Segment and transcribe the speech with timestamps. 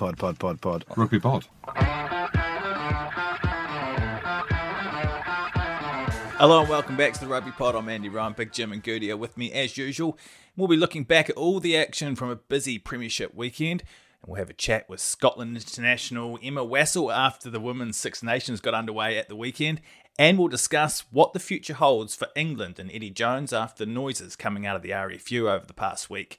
[0.00, 0.84] Pod, pod, pod, pod.
[0.96, 1.44] Rugby pod.
[6.38, 7.74] Hello and welcome back to the Rugby Pod.
[7.74, 10.16] I'm Andy Ryan, Big Jim and Goody are with me as usual.
[10.56, 13.82] We'll be looking back at all the action from a busy Premiership weekend.
[14.22, 18.62] And we'll have a chat with Scotland international Emma Wassell after the Women's Six Nations
[18.62, 19.82] got underway at the weekend.
[20.18, 24.34] And we'll discuss what the future holds for England and Eddie Jones after the noises
[24.34, 26.38] coming out of the RFU over the past week.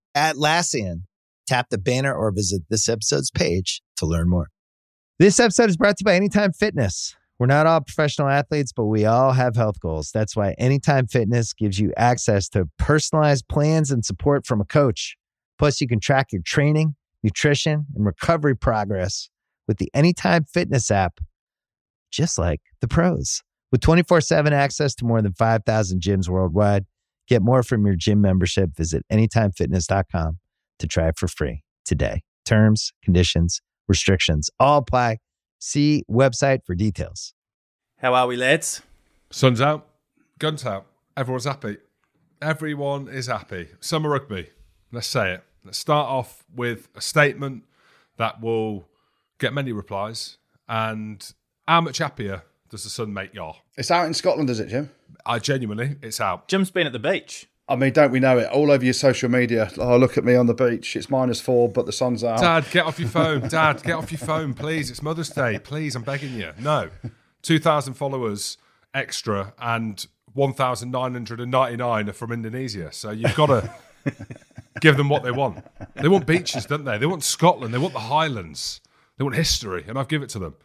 [0.15, 1.03] Atlassian.
[1.47, 4.47] Tap the banner or visit this episode's page to learn more.
[5.19, 7.15] This episode is brought to you by Anytime Fitness.
[7.39, 10.11] We're not all professional athletes, but we all have health goals.
[10.13, 15.17] That's why Anytime Fitness gives you access to personalized plans and support from a coach.
[15.57, 19.29] Plus, you can track your training, nutrition, and recovery progress
[19.67, 21.19] with the Anytime Fitness app,
[22.11, 23.41] just like the pros.
[23.71, 26.85] With 24 7 access to more than 5,000 gyms worldwide,
[27.27, 28.75] get more from your gym membership.
[28.75, 30.39] Visit AnytimeFitness.com
[30.79, 32.21] to try it for free today.
[32.45, 35.17] Terms, conditions, restrictions all apply.
[35.59, 37.33] See website for details.
[37.97, 38.81] How are we, lads?
[39.29, 39.87] Sun's out,
[40.39, 40.87] guns out.
[41.15, 41.77] Everyone's happy.
[42.41, 43.67] Everyone is happy.
[43.79, 44.49] Summer rugby.
[44.91, 45.43] Let's say it.
[45.63, 47.63] Let's start off with a statement
[48.17, 48.87] that will
[49.37, 50.37] get many replies.
[50.67, 51.23] And
[51.67, 53.51] how much happier does the sun make you?
[53.77, 54.89] It's out in Scotland, is it, Jim?
[55.25, 56.47] I genuinely, it's out.
[56.47, 57.47] Jim's been at the beach.
[57.67, 58.49] I mean, don't we know it?
[58.49, 59.69] All over your social media.
[59.77, 60.95] Oh, look at me on the beach.
[60.95, 62.39] It's minus four, but the sun's out.
[62.39, 63.47] Dad, get off your phone.
[63.47, 64.89] Dad, get off your phone, please.
[64.89, 65.59] It's Mother's Day.
[65.59, 66.51] Please, I'm begging you.
[66.59, 66.89] No.
[67.43, 68.57] 2,000 followers
[68.93, 72.91] extra and 1,999 are from Indonesia.
[72.91, 73.69] So you've got to
[74.79, 75.63] give them what they want.
[75.95, 76.97] They want beaches, don't they?
[76.97, 77.73] They want Scotland.
[77.73, 78.81] They want the Highlands.
[79.17, 80.55] They want history, and I've given it to them.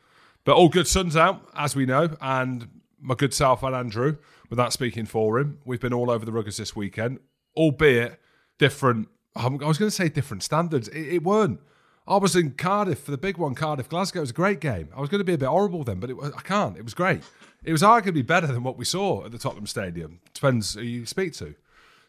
[0.47, 2.69] But all good sun's out, as we know, and
[3.01, 4.17] my good self and Andrew,
[4.49, 7.19] without speaking for him, we've been all over the ruggers this weekend,
[7.57, 8.21] albeit
[8.57, 9.09] different.
[9.35, 10.87] Um, I was going to say different standards.
[10.89, 11.59] It, it, weren't.
[12.07, 14.21] I was in Cardiff for the big one, Cardiff Glasgow.
[14.21, 14.89] It was a great game.
[14.97, 16.77] I was going to be a bit horrible then, but it, I can't.
[16.77, 17.23] It was great.
[17.65, 20.21] It was arguably better than what we saw at the Tottenham Stadium.
[20.33, 21.57] Depends who you speak to.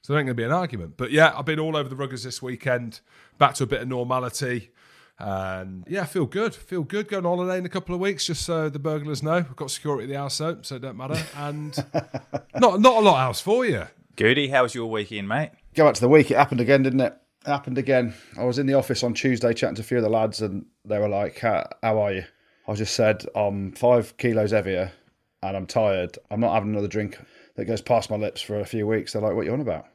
[0.03, 0.93] So there ain't going to be an argument.
[0.95, 2.99] But yeah, I've been all over the ruggers this weekend,
[3.39, 4.69] back to a bit of normality.
[5.19, 6.53] And yeah, feel good.
[6.53, 9.37] Feel good going on holiday in a couple of weeks, just so the burglars know.
[9.37, 11.21] We've got security at the house, so, so it don't matter.
[11.35, 11.75] And
[12.55, 13.85] not not a lot else for you.
[14.15, 15.51] Goody, how was your weekend, mate?
[15.73, 16.31] Go back to the week.
[16.31, 17.17] It happened again, didn't it?
[17.45, 18.13] It happened again.
[18.37, 20.65] I was in the office on Tuesday chatting to a few of the lads, and
[20.85, 22.23] they were like, "How, how are you?"
[22.67, 24.91] I just said, "I'm five kilos heavier,
[25.41, 26.19] and I'm tired.
[26.29, 27.17] I'm not having another drink
[27.55, 29.61] that goes past my lips for a few weeks." They're like, "What are you on
[29.61, 29.87] about?"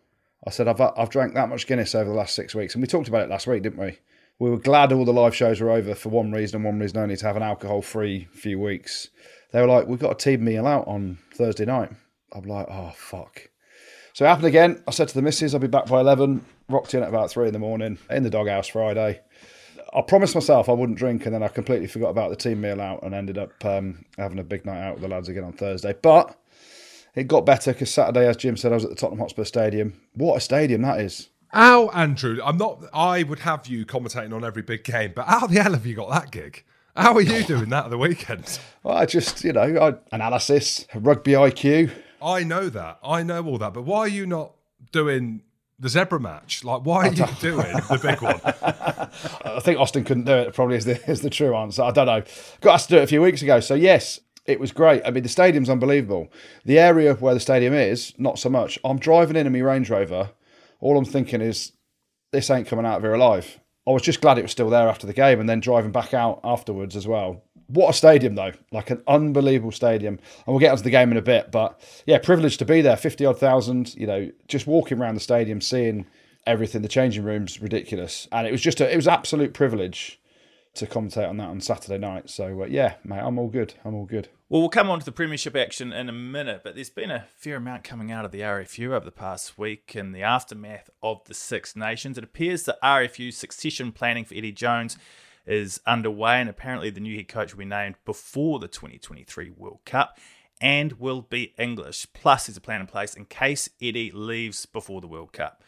[0.44, 2.88] I said, "I've I've drank that much Guinness over the last six weeks," and we
[2.88, 3.98] talked about it last week, didn't we?
[4.42, 6.98] We were glad all the live shows were over for one reason and one reason
[6.98, 9.06] only to have an alcohol free few weeks.
[9.53, 11.92] They were like, We've got a team meal out on Thursday night.
[12.32, 13.50] I'm like, Oh, fuck.
[14.14, 14.82] So it happened again.
[14.88, 16.44] I said to the missus, I'll be back by 11.
[16.69, 19.20] Rocked in at about three in the morning in the doghouse Friday.
[19.94, 22.81] I promised myself I wouldn't drink, and then I completely forgot about the team meal
[22.81, 25.52] out and ended up um, having a big night out with the lads again on
[25.52, 25.94] Thursday.
[26.02, 26.36] But
[27.14, 30.00] it got better because Saturday, as Jim said, I was at the Tottenham Hotspur Stadium.
[30.14, 31.28] What a stadium that is!
[31.52, 32.38] How, Andrew?
[32.42, 32.82] I'm not.
[32.94, 35.94] I would have you commentating on every big game, but how the hell have you
[35.94, 36.64] got that gig?
[36.96, 38.58] How are you doing that at the weekend?
[38.82, 41.90] Well, I just, you know, I, analysis, rugby IQ.
[42.22, 43.00] I know that.
[43.04, 43.74] I know all that.
[43.74, 44.52] But why are you not
[44.92, 45.42] doing
[45.78, 46.64] the zebra match?
[46.64, 48.40] Like, why are you doing the big one?
[49.44, 50.54] I think Austin couldn't do it.
[50.54, 51.82] Probably is the is the true answer.
[51.82, 52.22] I don't know.
[52.62, 53.60] Got us to do it a few weeks ago.
[53.60, 55.02] So yes, it was great.
[55.04, 56.32] I mean, the stadium's unbelievable.
[56.64, 58.78] The area where the stadium is, not so much.
[58.84, 60.30] I'm driving in in my Range Rover
[60.82, 61.72] all I'm thinking is
[62.32, 63.60] this ain't coming out of here alive.
[63.87, 66.12] I was just glad it was still there after the game and then driving back
[66.12, 67.43] out afterwards as well.
[67.69, 68.52] What a stadium, though.
[68.70, 70.14] Like an unbelievable stadium.
[70.14, 71.50] And we'll get onto the game in a bit.
[71.50, 72.96] But yeah, privileged to be there.
[72.96, 76.06] 50 odd thousand, you know, just walking around the stadium, seeing
[76.46, 76.82] everything.
[76.82, 78.28] The changing rooms, ridiculous.
[78.31, 80.20] And it was just, a, it was absolute privilege
[80.74, 82.30] to commentate on that on Saturday night.
[82.30, 83.74] So uh, yeah, mate, I'm all good.
[83.84, 84.28] I'm all good.
[84.48, 87.26] Well, we'll come on to the Premiership action in a minute, but there's been a
[87.36, 91.24] fair amount coming out of the RFU over the past week in the aftermath of
[91.24, 92.19] the Six Nations.
[92.19, 94.98] It appears that RFU succession planning for Eddie Jones
[95.46, 99.80] is underway, and apparently the new head coach will be named before the 2023 World
[99.84, 100.18] Cup
[100.60, 102.06] and will be English.
[102.12, 105.62] Plus, there's a plan in place in case Eddie leaves before the World Cup.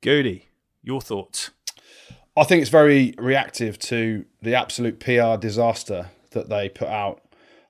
[0.00, 0.48] Goody,
[0.82, 1.50] your thoughts?
[2.36, 7.20] I think it's very reactive to the absolute PR disaster that they put out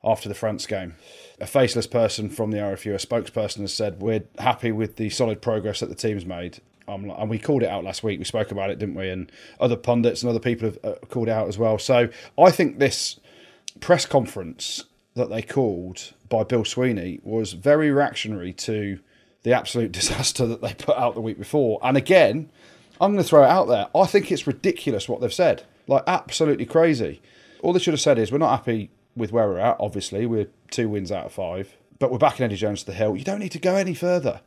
[0.05, 0.95] after the France game.
[1.41, 5.43] A faceless person from the RFU, a spokesperson, has said, We're happy with the solid
[5.43, 6.61] progress that the team's made.
[6.87, 8.21] Um, and we called it out last week.
[8.21, 9.09] We spoke about it, didn't we?
[9.09, 11.79] And other pundits and other people have uh, called it out as well.
[11.79, 13.19] So I think this
[13.81, 19.01] press conference that they called by Bill Sweeney was very reactionary to
[19.43, 21.81] the absolute disaster that they put out the week before.
[21.83, 22.51] And again,
[23.03, 23.89] I'm going to throw it out there.
[23.95, 25.65] I think it's ridiculous what they've said.
[25.89, 27.21] Like, absolutely crazy.
[27.61, 30.25] All they should have said is, we're not happy with where we're at, obviously.
[30.25, 33.17] We're two wins out of five, but we're backing Eddie Jones to the hill.
[33.17, 34.41] You don't need to go any further.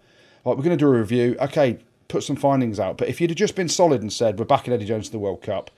[0.45, 1.35] Like, we're going to do a review.
[1.41, 2.97] Okay, put some findings out.
[2.97, 5.19] But if you'd have just been solid and said, we're backing Eddie Jones to the
[5.19, 5.69] World Cup,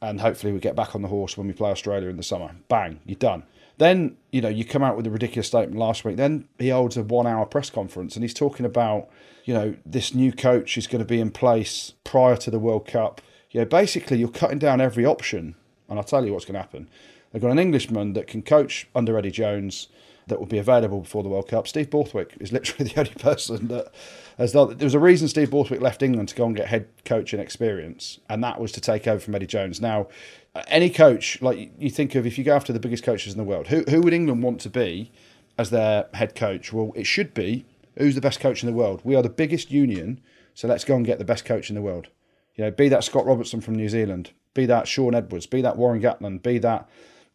[0.00, 2.52] and hopefully we get back on the horse when we play Australia in the summer,
[2.68, 3.42] bang, you're done.
[3.78, 6.16] Then, you know, you come out with a ridiculous statement last week.
[6.16, 9.08] Then he holds a one hour press conference and he's talking about,
[9.44, 12.86] you know, this new coach is going to be in place prior to the World
[12.86, 13.20] Cup.
[13.50, 15.54] You know, basically, you're cutting down every option.
[15.88, 16.88] And I'll tell you what's going to happen.
[17.32, 19.88] They've got an Englishman that can coach under Eddie Jones
[20.26, 21.68] that will be available before the World Cup.
[21.68, 23.92] Steve Borthwick is literally the only person that
[24.38, 24.76] has done.
[24.76, 28.20] There was a reason Steve Borthwick left England to go and get head coaching experience,
[28.28, 29.80] and that was to take over from Eddie Jones.
[29.80, 30.08] Now,
[30.68, 33.44] any coach, like you think of, if you go after the biggest coaches in the
[33.44, 35.10] world, who who would England want to be
[35.58, 36.72] as their head coach?
[36.72, 37.64] Well, it should be
[38.00, 39.00] who's the best coach in the world.
[39.04, 40.20] We are the biggest union,
[40.54, 42.08] so let's go and get the best coach in the world.
[42.54, 45.76] You know, be that Scott Robertson from New Zealand, be that Shaun Edwards, be that
[45.76, 46.88] Warren Gatland, be that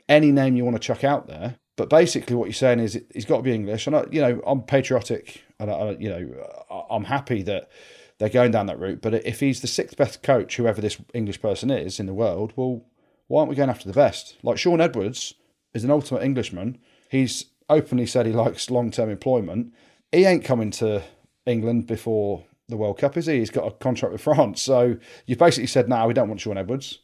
[0.07, 1.55] any name you want to chuck out there.
[1.77, 4.41] But basically, what you're saying is he's got to be English, and I, you know
[4.45, 7.69] I'm patriotic, and I, you know I'm happy that
[8.17, 9.01] they're going down that route.
[9.01, 12.53] But if he's the sixth best coach, whoever this English person is in the world,
[12.55, 12.85] well,
[13.27, 14.37] why aren't we going after the best?
[14.41, 15.33] Like Shaun Edwards
[15.73, 16.77] is an ultimate Englishman.
[17.09, 19.73] He's openly said he likes long term employment.
[20.15, 21.03] He ain't coming to
[21.45, 23.39] England before the World Cup, is he?
[23.39, 24.61] He's got a contract with France.
[24.61, 26.99] So you've basically said, no, we don't want Shaun Edwards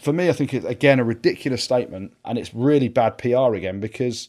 [0.00, 3.80] for me, I think it's again a ridiculous statement, and it's really bad PR again
[3.80, 4.28] because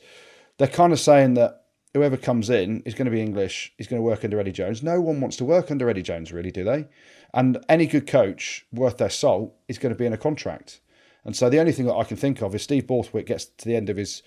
[0.57, 1.63] they're kind of saying that
[1.93, 4.83] whoever comes in is going to be English, is going to work under Eddie Jones.
[4.83, 6.87] No one wants to work under Eddie Jones, really, do they?
[7.33, 10.81] And any good coach worth their salt is going to be in a contract.
[11.23, 13.65] And so the only thing that I can think of is Steve Borthwick gets to
[13.65, 14.23] the end of his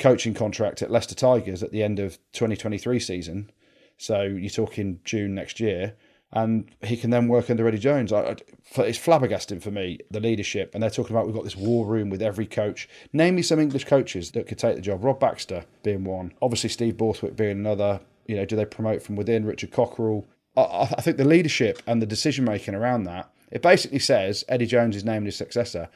[0.00, 3.50] coaching contract at Leicester Tigers at the end of 2023 season.
[3.96, 5.94] So you're talking June next year
[6.32, 8.12] and he can then work under Eddie Jones.
[8.12, 8.36] I,
[8.76, 10.74] it's flabbergasting for me, the leadership.
[10.74, 12.88] And they're talking about we've got this war room with every coach.
[13.12, 15.02] Name me some English coaches that could take the job.
[15.02, 16.32] Rob Baxter being one.
[16.40, 18.00] Obviously, Steve Borthwick being another.
[18.26, 19.44] You know, do they promote from within?
[19.44, 20.24] Richard Cockerill.
[20.56, 24.66] I, I think the leadership and the decision making around that, it basically says Eddie
[24.66, 25.88] Jones is named his successor.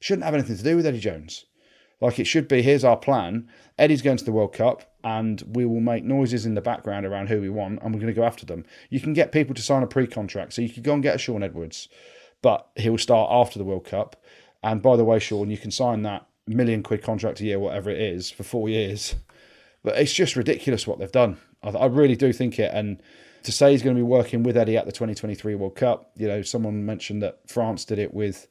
[0.00, 1.44] Shouldn't have anything to do with Eddie Jones.
[2.02, 3.48] Like it should be, here's our plan.
[3.78, 7.28] Eddie's going to the World Cup and we will make noises in the background around
[7.28, 8.64] who we want and we're going to go after them.
[8.90, 10.52] You can get people to sign a pre contract.
[10.52, 11.88] So you could go and get a Shaun Edwards,
[12.42, 14.20] but he'll start after the World Cup.
[14.64, 17.88] And by the way, Shaun, you can sign that million quid contract a year, whatever
[17.88, 19.14] it is, for four years.
[19.84, 21.38] But it's just ridiculous what they've done.
[21.62, 22.72] I, I really do think it.
[22.74, 23.00] And
[23.44, 26.26] to say he's going to be working with Eddie at the 2023 World Cup, you
[26.26, 28.48] know, someone mentioned that France did it with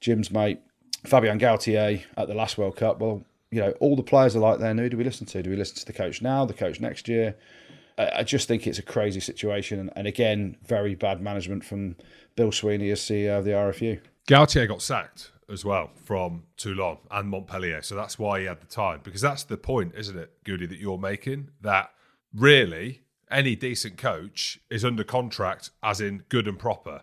[0.00, 0.60] Jim's mate
[1.06, 3.00] Fabien Galthié at the last World Cup.
[3.00, 4.74] Well, you know, all the players are like there.
[4.74, 5.42] Who do we listen to?
[5.42, 7.36] Do we listen to the coach now, the coach next year?
[7.98, 11.96] I just think it's a crazy situation, and again, very bad management from
[12.34, 14.00] Bill Sweeney as CEO of the RFU.
[14.28, 18.66] Galthié got sacked as well from Toulon and Montpellier, so that's why he had the
[18.66, 19.00] time.
[19.02, 21.48] Because that's the point, isn't it, Goody, that you're making?
[21.62, 21.90] That
[22.34, 27.02] really any decent coach is under contract, as in good and proper.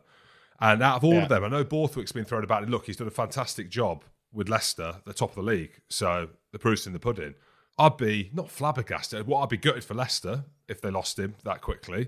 [0.64, 1.24] And out of all yeah.
[1.24, 2.64] of them, I know Borthwick's been thrown about.
[2.64, 5.82] And look, he's done a fantastic job with Leicester, the top of the league.
[5.90, 7.36] So the proof's in the pudding.
[7.78, 9.28] I'd be not flabbergasted.
[9.28, 12.08] What I'd be gutted for Leicester if they lost him that quickly.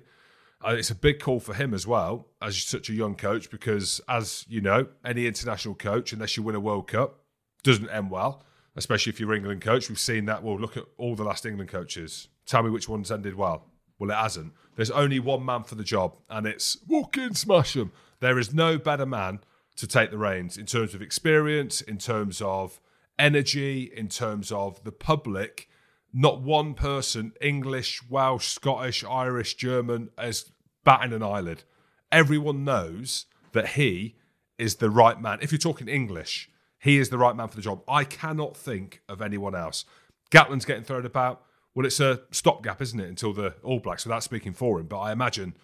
[0.66, 4.00] Uh, it's a big call for him as well, as such a young coach, because
[4.08, 7.20] as you know, any international coach, unless you win a World Cup,
[7.64, 8.42] doesn't end well.
[8.78, 9.90] Especially if you're England coach.
[9.90, 10.44] We've seen that.
[10.44, 12.30] Well, look at all the last England coaches.
[12.46, 13.66] Tell me which ones ended well.
[13.98, 14.54] Well, it hasn't.
[14.76, 17.92] There's only one man for the job, and it's walk in, smash them.
[18.20, 19.40] There is no better man
[19.78, 22.80] to take the reins in terms of experience, in terms of
[23.18, 25.70] energy, in terms of the public.
[26.14, 30.52] Not one person, English, Welsh, Scottish, Irish, German, is
[30.84, 31.64] batting an eyelid.
[32.12, 34.16] Everyone knows that he
[34.58, 35.40] is the right man.
[35.42, 36.50] If you're talking English,
[36.80, 37.82] he is the right man for the job.
[37.88, 39.86] I cannot think of anyone else.
[40.32, 41.45] Gatland's getting thrown about.
[41.76, 44.04] Well, it's a stopgap, isn't it, until the All Blacks?
[44.06, 44.88] So that's speaking for him.
[44.88, 45.56] But I imagine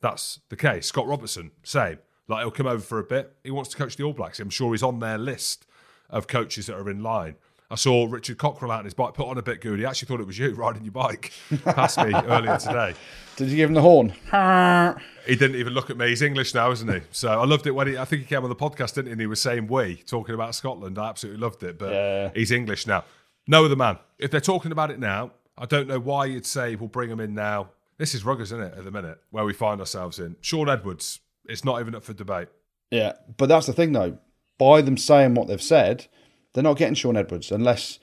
[0.00, 0.86] that's the case.
[0.86, 1.98] Scott Robertson, same.
[2.28, 3.36] Like he'll come over for a bit.
[3.44, 4.40] He wants to coach the All Blacks.
[4.40, 5.66] I'm sure he's on their list
[6.10, 7.36] of coaches that are in line.
[7.72, 9.78] I saw Richard Cockerill out on his bike, put on a bit good.
[9.78, 11.32] He Actually, thought it was you riding your bike
[11.64, 12.94] past me earlier today.
[13.36, 14.12] Did you give him the horn?
[15.26, 16.08] He didn't even look at me.
[16.08, 17.00] He's English now, isn't he?
[17.12, 17.96] So I loved it when he.
[17.98, 19.12] I think he came on the podcast, didn't he?
[19.12, 20.98] And he was saying "we" talking about Scotland.
[20.98, 21.78] I absolutely loved it.
[21.78, 22.30] But Yeah.
[22.34, 23.04] he's English now.
[23.46, 23.98] No other man.
[24.18, 27.20] If they're talking about it now, I don't know why you'd say we'll bring him
[27.20, 27.68] in now.
[27.98, 28.74] This is ruggers, isn't it?
[28.78, 30.36] At the minute, where we find ourselves in.
[30.40, 31.20] Shaun Edwards.
[31.44, 32.48] It's not even up for debate.
[32.90, 34.18] Yeah, but that's the thing though.
[34.58, 36.06] By them saying what they've said,
[36.54, 37.98] they're not getting Shaun Edwards unless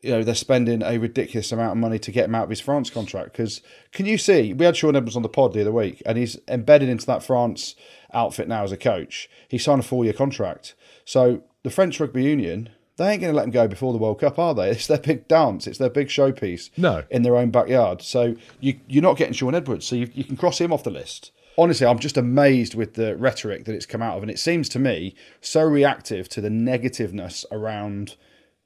[0.00, 2.60] you know they're spending a ridiculous amount of money to get him out of his
[2.60, 3.32] France contract.
[3.32, 3.60] Because
[3.92, 4.54] can you see?
[4.54, 7.22] We had Shaun Edwards on the pod the other week, and he's embedded into that
[7.22, 7.76] France
[8.14, 9.28] outfit now as a coach.
[9.48, 10.74] He signed a four-year contract.
[11.04, 12.70] So the French rugby union.
[13.02, 14.70] They ain't going to let them go before the World Cup, are they?
[14.82, 15.66] It's their big dance.
[15.66, 16.70] It's their big showpiece.
[16.76, 17.02] No.
[17.10, 18.00] in their own backyard.
[18.00, 19.86] So you, you're not getting Shaun Edwards.
[19.86, 21.32] So you, you can cross him off the list.
[21.58, 24.22] Honestly, I'm just amazed with the rhetoric that it's come out of.
[24.22, 28.16] And it seems to me so reactive to the negativeness around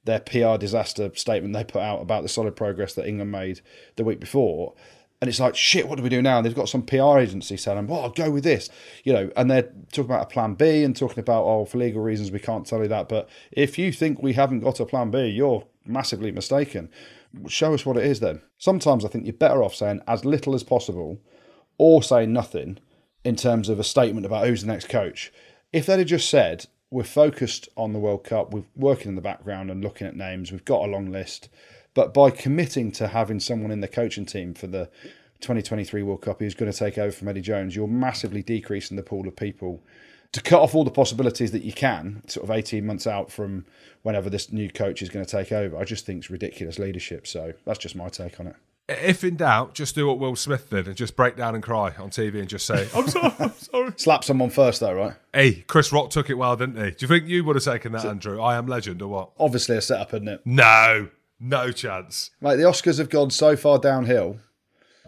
[0.05, 3.63] their PR disaster statement they put out about the solid progress that England made
[3.97, 4.75] the week before.
[5.21, 6.37] And it's like, shit, what do we do now?
[6.37, 8.69] And they've got some PR agency saying, well, I'll go with this,
[9.03, 12.03] you know, and they're talking about a plan B and talking about, oh, for legal
[12.03, 13.09] reasons, we can't tell you that.
[13.09, 16.91] But if you think we haven't got a plan B, you're massively mistaken.
[17.49, 18.43] Show us what it is then.
[18.59, 21.19] Sometimes I think you're better off saying as little as possible
[21.79, 22.79] or saying nothing
[23.25, 25.33] in terms of a statement about who's the next coach.
[25.73, 29.21] If they'd have just said, we're focused on the World Cup, we're working in the
[29.21, 31.49] background and looking at names, we've got a long list,
[31.97, 34.85] but by committing to having someone in the coaching team for the
[35.41, 39.03] 2023 World Cup who's going to take over from Eddie Jones, you're massively decreasing the
[39.03, 39.83] pool of people
[40.33, 43.65] to cut off all the possibilities that you can, sort of 18 months out from
[44.03, 45.79] whenever this new coach is going to take over.
[45.79, 47.27] I just think it's ridiculous leadership.
[47.27, 48.57] So that's just my take on it.
[48.89, 51.95] If in doubt, just do what Will Smith did and just break down and cry
[51.99, 55.15] on TV and just say, "I'm sorry, I'm sorry." Slap someone first, though, right?
[55.33, 56.91] Hey, Chris Rock took it well, didn't he?
[56.91, 58.41] Do you think you would have taken that, Andrew?
[58.41, 59.31] I am legend or what?
[59.41, 60.41] Obviously, a setup, isn't it?
[60.45, 61.09] No,
[61.39, 62.31] no chance.
[62.41, 64.39] Mate, the Oscars have gone so far downhill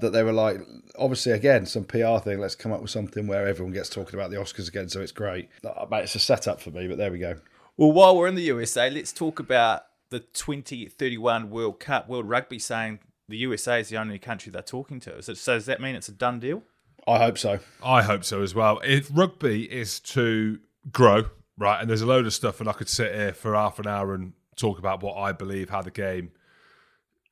[0.00, 0.60] that they were like,
[0.98, 2.38] obviously, again, some PR thing.
[2.38, 5.12] Let's come up with something where everyone gets talking about the Oscars again, so it's
[5.12, 5.48] great.
[5.90, 7.36] Mate, it's a setup for me, but there we go.
[7.76, 12.08] Well, while we're in the USA, let's talk about the 2031 World Cup.
[12.08, 15.22] World Rugby saying the USA is the only country they're talking to.
[15.22, 16.62] So, so does that mean it's a done deal?
[17.06, 17.60] I hope so.
[17.82, 18.80] I hope so as well.
[18.84, 20.58] If rugby is to
[20.90, 23.78] grow, right, and there's a load of stuff, and I could sit here for half
[23.78, 26.32] an hour and talk about what I believe how the game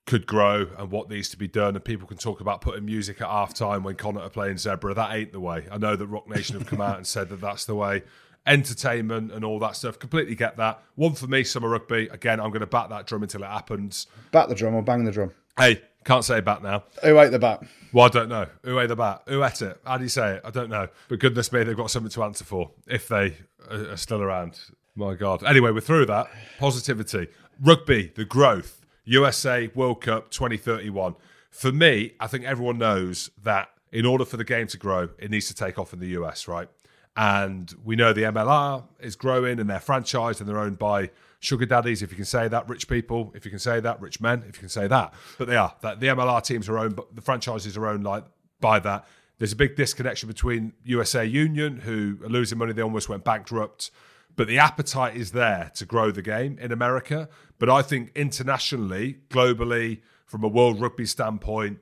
[0.07, 3.21] could grow and what needs to be done, and people can talk about putting music
[3.21, 4.95] at half time when Connacht are playing Zebra.
[4.95, 5.67] That ain't the way.
[5.71, 8.03] I know that Roc Nation have come out and said that that's the way.
[8.47, 10.81] Entertainment and all that stuff, completely get that.
[10.95, 12.07] One for me, summer rugby.
[12.13, 14.07] Again, I'm going to bat that drum until it happens.
[14.31, 15.33] Bat the drum or bang the drum.
[15.59, 16.85] Hey, can't say bat now.
[17.03, 17.65] Who ate the bat?
[17.93, 18.47] Well, I don't know.
[18.63, 19.23] Who ate the bat?
[19.27, 19.81] Who ate it?
[19.85, 20.43] How do you say it?
[20.45, 20.87] I don't know.
[21.09, 23.37] But goodness me, they've got something to answer for if they
[23.69, 24.61] are are still around.
[24.99, 25.45] My God.
[25.45, 26.29] Anyway, we're through that.
[26.59, 27.29] Positivity.
[27.61, 28.81] Rugby, the growth.
[29.05, 31.15] USA World Cup 2031.
[31.51, 35.31] For me, I think everyone knows that in order for the game to grow, it
[35.31, 36.69] needs to take off in the US, right?
[37.15, 41.11] And we know the MLR is growing and they're franchised and they're owned by
[41.41, 44.21] sugar daddies, if you can say that, rich people, if you can say that, rich
[44.21, 45.13] men, if you can say that.
[45.39, 45.75] But they are.
[45.83, 48.25] That the MLR teams are owned, but the franchises are owned like
[48.61, 49.07] by that.
[49.39, 53.91] There's a big disconnection between USA Union, who are losing money, they almost went bankrupt.
[54.37, 57.29] But the appetite is there to grow the game in America.
[57.59, 61.79] But I think internationally, globally, from a world rugby standpoint,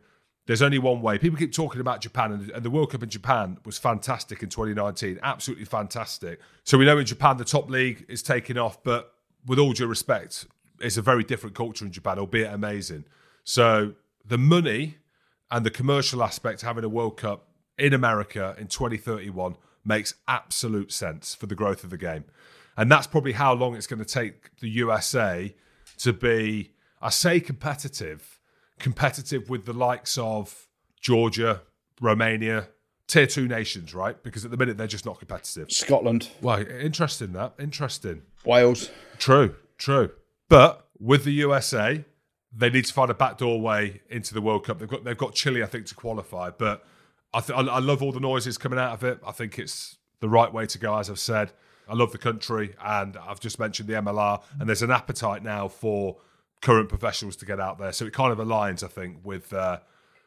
[0.47, 1.19] there's only one way.
[1.19, 5.19] People keep talking about Japan, and, the World Cup in Japan was fantastic in 2019,
[5.23, 6.39] absolutely fantastic.
[6.65, 9.15] So we know in Japan the top league is taking off, but
[9.47, 10.47] with all due respect,
[10.81, 13.05] it's a very different culture in Japan, albeit amazing.
[13.43, 13.95] So
[14.25, 14.99] the money
[15.51, 21.35] and the commercial aspect having a World Cup in America in 2031 makes absolute sense
[21.35, 22.25] for the growth of the game.
[22.77, 25.55] And that's probably how long it's going to take the USA
[25.99, 28.41] to be, I say competitive,
[28.79, 30.67] competitive with the likes of
[31.01, 31.63] Georgia,
[32.01, 32.69] Romania,
[33.07, 34.21] tier two nations, right?
[34.23, 35.71] Because at the minute they're just not competitive.
[35.71, 37.55] Scotland, Well, interesting that.
[37.59, 38.23] Interesting.
[38.45, 38.91] Wales.
[39.19, 40.11] True, true.
[40.49, 42.05] But with the USA,
[42.57, 44.79] they need to find a backdoor way into the World Cup.
[44.79, 46.51] They've got they've got Chile, I think, to qualify.
[46.51, 46.85] But
[47.35, 49.19] I, th- I I love all the noises coming out of it.
[49.27, 51.53] I think it's the right way to go, as I've said.
[51.89, 55.69] I love the country, and I've just mentioned the MLR, and there's an appetite now
[55.69, 56.17] for
[56.63, 57.93] current professionals to get out there.
[57.93, 59.81] So it kind of aligns, I think, with uh,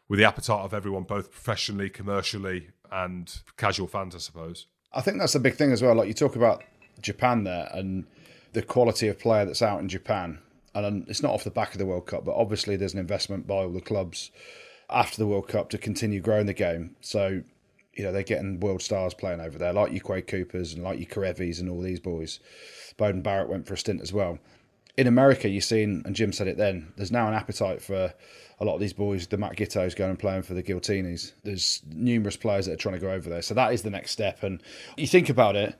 [0.08, 4.68] with the appetite of everyone, both professionally, commercially, and casual fans, I suppose.
[4.94, 5.96] I think that's the big thing as well.
[5.96, 6.64] Like you talk about
[7.02, 8.06] Japan there and
[8.54, 10.40] the quality of player that's out in Japan.
[10.74, 13.48] And it's not off the back of the World Cup, but obviously there's an investment
[13.48, 14.32] by all the clubs
[14.90, 16.96] after the World Cup to continue growing the game.
[17.02, 17.42] So,
[17.94, 21.00] you know, they're getting world stars playing over there, like your Quade Coopers and like
[21.00, 22.40] your Karevis and all these boys.
[22.98, 24.40] Beauden Barrett went for a stint as well.
[24.98, 28.14] in America, you're seeing, and Jim said it then, there's now an appetite for
[28.60, 31.34] a lot of these boys, the Matt Giteaus going and playing for the Giltinis.
[31.44, 33.44] There's numerous players that are trying to go over there.
[33.44, 34.42] So that is the next step.
[34.42, 34.62] And
[34.98, 35.80] you think about it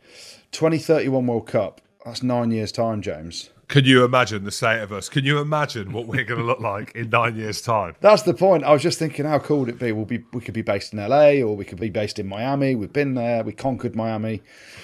[0.52, 3.50] 2031 World Cup, that's nine years' time, James.
[3.68, 5.10] Can you imagine the state of us?
[5.10, 7.96] Can you imagine what we're going to look like in nine years' time?
[8.00, 8.64] That's the point.
[8.64, 9.92] I was just thinking, how cool would it be?
[9.92, 12.76] We'll be we could be based in LA or we could be based in Miami.
[12.76, 13.44] We've been there.
[13.44, 14.42] We conquered Miami,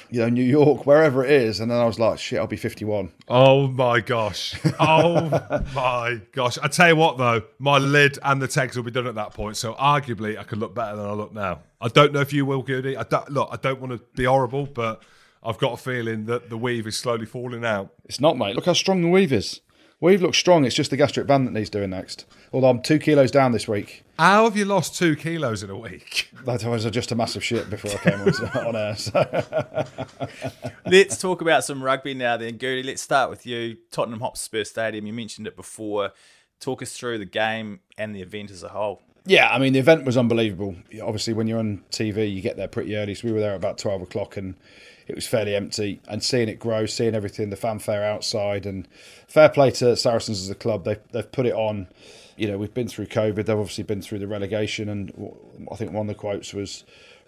[0.10, 1.62] you know, New York, wherever it is.
[1.62, 3.10] And then I was like, shit, I'll be 51.
[3.30, 4.60] Oh my gosh.
[4.82, 5.30] Oh
[5.74, 6.58] my gosh.
[6.62, 9.34] I tell you what, though, my lid and the text will be done at that
[9.34, 9.56] point.
[9.56, 11.62] So arguably, I could look better than I look now.
[11.80, 12.98] I don't know if you will, Goody.
[12.98, 15.04] I don't, look, I don't want to be horrible, but
[15.46, 17.94] I've got a feeling that the weave is slowly falling out.
[18.06, 18.56] It's not, mate.
[18.56, 19.62] Look how strong the weave is.
[20.00, 20.66] Weave looks strong.
[20.66, 22.26] It's just the gastric band that needs doing next.
[22.52, 24.04] Although I'm two kilos down this week.
[24.20, 26.30] How have you lost two kilos in a week?
[26.44, 28.96] That was just a massive shit before I came on, on air.
[28.98, 29.46] So.
[30.86, 32.84] Let's talk about some rugby now, then, Goody.
[32.84, 33.78] Let's start with you.
[33.92, 35.08] Tottenham Hotspur Stadium.
[35.08, 36.12] You mentioned it before.
[36.60, 39.02] Talk us through the game and the event as a whole.
[39.26, 40.76] Yeah, I mean the event was unbelievable.
[41.02, 43.16] Obviously, when you're on TV, you get there pretty early.
[43.16, 44.56] So we were there about twelve o'clock, and
[45.08, 46.02] it was fairly empty.
[46.08, 48.88] And seeing it grow, seeing everything, the fanfare outside, and
[49.28, 50.86] fair play to Saracens as a club.
[50.86, 51.88] They they've put it on.
[52.36, 53.46] You know, we've been through COVID.
[53.46, 55.12] They've obviously been through the relegation, and
[55.72, 56.84] I think one of the quotes was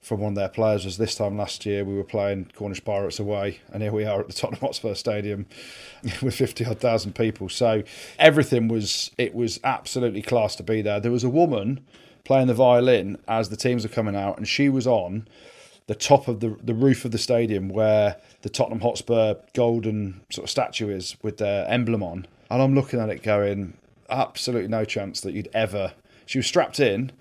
[0.06, 3.20] from one of their players was this time last year we were playing Cornish Pirates
[3.20, 5.48] away, and here we are at the Tottenham Hotspur Stadium
[6.22, 7.50] with fifty odd thousand people.
[7.50, 7.84] So
[8.20, 11.00] everything was it was absolutely class to be there.
[11.00, 11.86] There was a woman
[12.24, 15.28] playing the violin as the teams were coming out, and she was on
[15.88, 20.46] the top of the the roof of the stadium where the Tottenham Hotspur golden sort
[20.46, 22.28] of statue is with their emblem on.
[22.50, 23.76] And I'm looking at it going,
[24.10, 25.94] absolutely no chance that you'd ever.
[26.26, 27.12] She was strapped in.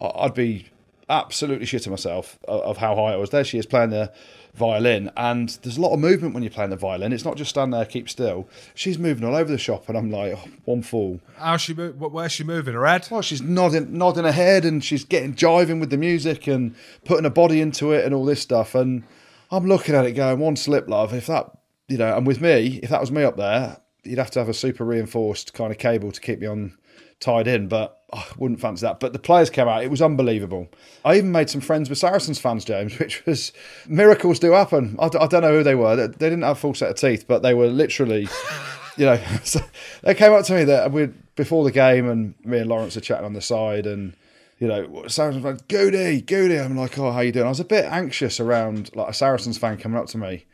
[0.00, 0.66] I'd be
[1.08, 3.30] absolutely shitting myself of how high I was.
[3.30, 4.12] There she is playing the
[4.54, 7.12] violin, and there's a lot of movement when you're playing the violin.
[7.12, 8.48] It's not just stand there, keep still.
[8.74, 11.20] She's moving all over the shop, and I'm like, oh, one fall.
[11.36, 11.74] How's she?
[11.74, 12.74] Mo- where's she moving?
[12.74, 13.06] Her head?
[13.10, 17.24] Well, she's nodding, nodding her head, and she's getting jiving with the music and putting
[17.24, 18.74] her body into it and all this stuff.
[18.74, 19.04] And
[19.50, 21.12] I'm looking at it going, one slip, love.
[21.12, 21.50] If that,
[21.88, 24.48] you know, and with me, if that was me up there, you'd have to have
[24.48, 26.76] a super reinforced kind of cable to keep me on
[27.20, 29.00] tied in, but Oh, I wouldn't fancy that.
[29.00, 30.68] But the players came out; it was unbelievable.
[31.04, 33.52] I even made some friends with Saracens fans, James, which was
[33.88, 34.96] miracles do happen.
[34.98, 36.96] I, I don't know who they were; they, they didn't have a full set of
[36.96, 38.28] teeth, but they were literally,
[38.96, 39.60] you know, so
[40.02, 43.00] they came up to me that we before the game, and me and Lawrence are
[43.00, 44.14] chatting on the side, and
[44.58, 46.58] you know, Saracens like, Goody, Goody.
[46.58, 47.46] I'm like, oh, how you doing?
[47.46, 50.46] I was a bit anxious around like a Saracens fan coming up to me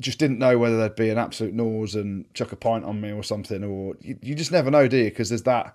[0.00, 3.12] just didn't know whether there'd be an absolute nose and chuck a pint on me
[3.12, 5.04] or something, or you, you just never know, do you?
[5.04, 5.74] Because there's that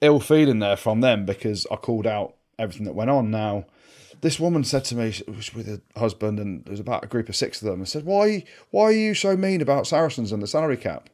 [0.00, 3.30] ill feeling there from them because I called out everything that went on.
[3.30, 3.66] Now,
[4.20, 7.28] this woman said to me, was with her husband, and there was about a group
[7.28, 10.42] of six of them, and said, "Why, why are you so mean about Saracens and
[10.42, 11.08] the salary cap?"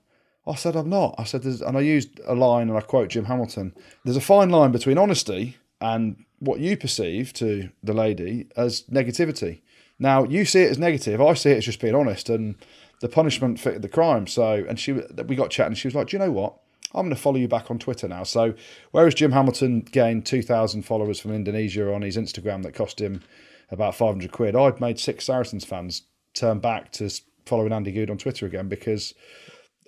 [0.46, 3.26] I said, "I'm not." I said, and I used a line, and I quote Jim
[3.26, 8.82] Hamilton: "There's a fine line between honesty and what you perceive to the lady as
[8.90, 9.60] negativity."
[9.98, 11.20] Now you see it as negative.
[11.20, 12.56] I see it as just being honest, and
[13.00, 14.26] the punishment fitted the crime.
[14.26, 15.74] So, and she, we got chatting.
[15.74, 16.56] She was like, "Do you know what?
[16.94, 18.54] I'm going to follow you back on Twitter now." So,
[18.90, 23.22] whereas Jim Hamilton gained two thousand followers from Indonesia on his Instagram that cost him
[23.70, 26.02] about five hundred quid, I've made six Saracens fans
[26.34, 27.10] turn back to
[27.44, 29.14] following Andy Goode on Twitter again because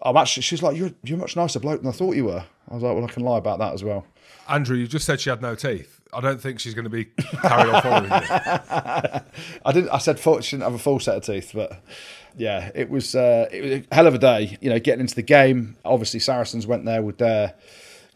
[0.03, 0.43] I'm actually.
[0.43, 2.83] She's like, "You're you're a much nicer bloke than I thought you were." I was
[2.83, 4.07] like, "Well, I can lie about that as well."
[4.49, 6.01] Andrew, you just said she had no teeth.
[6.13, 7.05] I don't think she's going to be
[7.43, 8.11] carried on following you.
[9.65, 9.91] I didn't.
[9.91, 11.83] I said she didn't have a full set of teeth, but
[12.37, 14.57] yeah, it was uh, it was a hell of a day.
[14.61, 15.77] You know, getting into the game.
[15.85, 17.55] Obviously, Saracens went there with their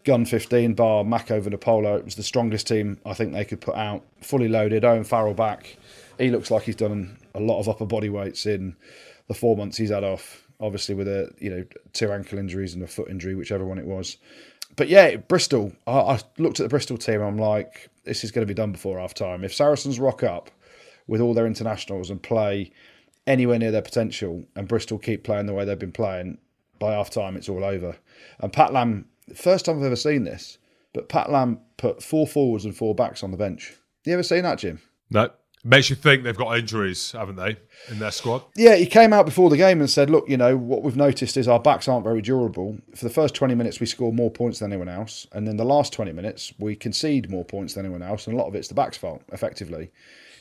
[0.03, 1.99] gun 15 bar Mako Vunipola.
[1.99, 4.03] It was the strongest team I think they could put out.
[4.21, 4.83] Fully loaded.
[4.83, 5.77] Owen Farrell back.
[6.17, 8.75] He looks like he's done a lot of upper body weights in
[9.27, 10.47] the four months he's had off.
[10.59, 13.85] Obviously, with a you know two ankle injuries and a foot injury, whichever one it
[13.85, 14.17] was
[14.75, 15.73] but yeah, Bristol.
[15.85, 17.21] I, I, looked at the Bristol team.
[17.21, 19.43] I'm like, this is going to be done before half time.
[19.43, 20.49] If Saracens rock up
[21.07, 22.71] with all their internationals and play
[23.25, 26.37] anywhere near their potential, and Bristol keep playing the way they've been playing,
[26.79, 27.95] by half time it's all over.
[28.39, 29.05] And Pat Lam,
[29.35, 30.57] first time I've ever seen this,
[30.93, 33.73] but Pat Lam put four forwards and four backs on the bench.
[34.05, 34.81] You ever seen that, Jim?
[35.09, 35.29] No.
[35.65, 37.55] Makes you think they've got injuries, haven't they,
[37.89, 38.43] in their squad?
[38.53, 41.37] Yeah, he came out before the game and said, "Look, you know what we've noticed
[41.37, 42.79] is our backs aren't very durable.
[42.93, 45.63] For the first twenty minutes, we score more points than anyone else, and then the
[45.63, 48.67] last twenty minutes, we concede more points than anyone else, and a lot of it's
[48.67, 49.89] the back's fault, effectively."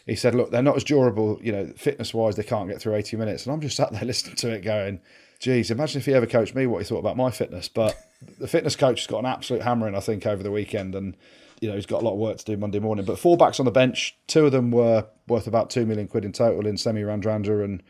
[0.06, 3.16] He said, "Look, they're not as durable, you know, fitness-wise, they can't get through eighty
[3.16, 5.00] minutes." And I'm just sat there listening to it, going,
[5.38, 7.96] "Geez, imagine if he ever coached me, what he thought about my fitness." But
[8.38, 11.16] the fitness coach has got an absolute hammering, I think, over the weekend, and
[11.60, 13.04] you know, he's got a lot of work to do Monday morning.
[13.04, 16.24] But four backs on the bench, two of them were worth about two million quid
[16.24, 17.82] in total in Semi Radradra and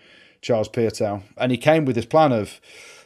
[0.42, 1.22] Charles Piutau.
[1.38, 2.60] And he came with this plan of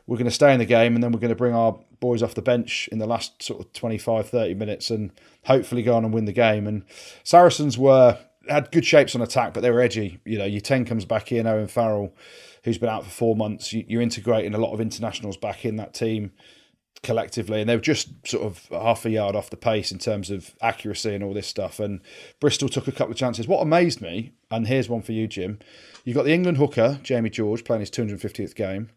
[0.09, 2.23] we're going to stay in the game and then we're going to bring our boys
[2.23, 5.13] off the bench in the last sort of 25, 30 minutes and
[5.45, 6.67] hopefully go on and win the game.
[6.67, 6.85] And
[7.25, 10.21] Saracens were had good shapes on attack, but they were edgy.
[10.25, 12.15] You know, your 10 comes back in, Owen Farrell,
[12.65, 13.73] who's been out for four months.
[13.73, 16.33] You're integrating a lot of internationals back in that team
[17.03, 20.31] collectively, and they were just sort of half a yard off the pace in terms
[20.31, 21.79] of accuracy and all this stuff.
[21.79, 22.01] And
[22.41, 23.47] Bristol took a couple of chances.
[23.47, 25.59] What amazed me, and here's one for you, Jim.
[26.05, 28.91] You've got the England hooker, Jamie George, playing his 250th game.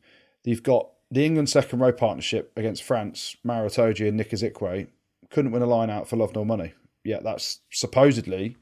[0.43, 4.87] You've got the England second row partnership against France, Itoje and Nick Isiekwe.
[5.29, 6.73] Couldn't win a line out for love nor money.
[7.03, 8.57] Yeah, that's supposedly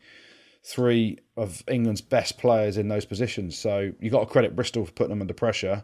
[0.68, 3.58] three of England's best players in those positions.
[3.58, 5.84] So you got to credit Bristol for putting them under pressure.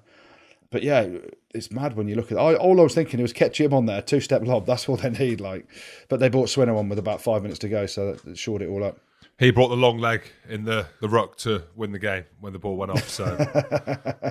[0.72, 1.08] But yeah,
[1.54, 2.42] it's mad when you look at it.
[2.42, 4.66] I, all I was thinking it was catch him on there, two step lob.
[4.66, 5.40] That's all they need.
[5.40, 5.68] Like,
[6.10, 8.70] but they brought Swinner on with about five minutes to go, so that shored it
[8.70, 8.98] all up.
[9.40, 12.60] He brought the long leg in the, the ruck to win the game when the
[12.60, 13.08] ball went off.
[13.10, 13.26] So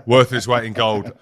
[0.07, 1.12] worth his weight in gold.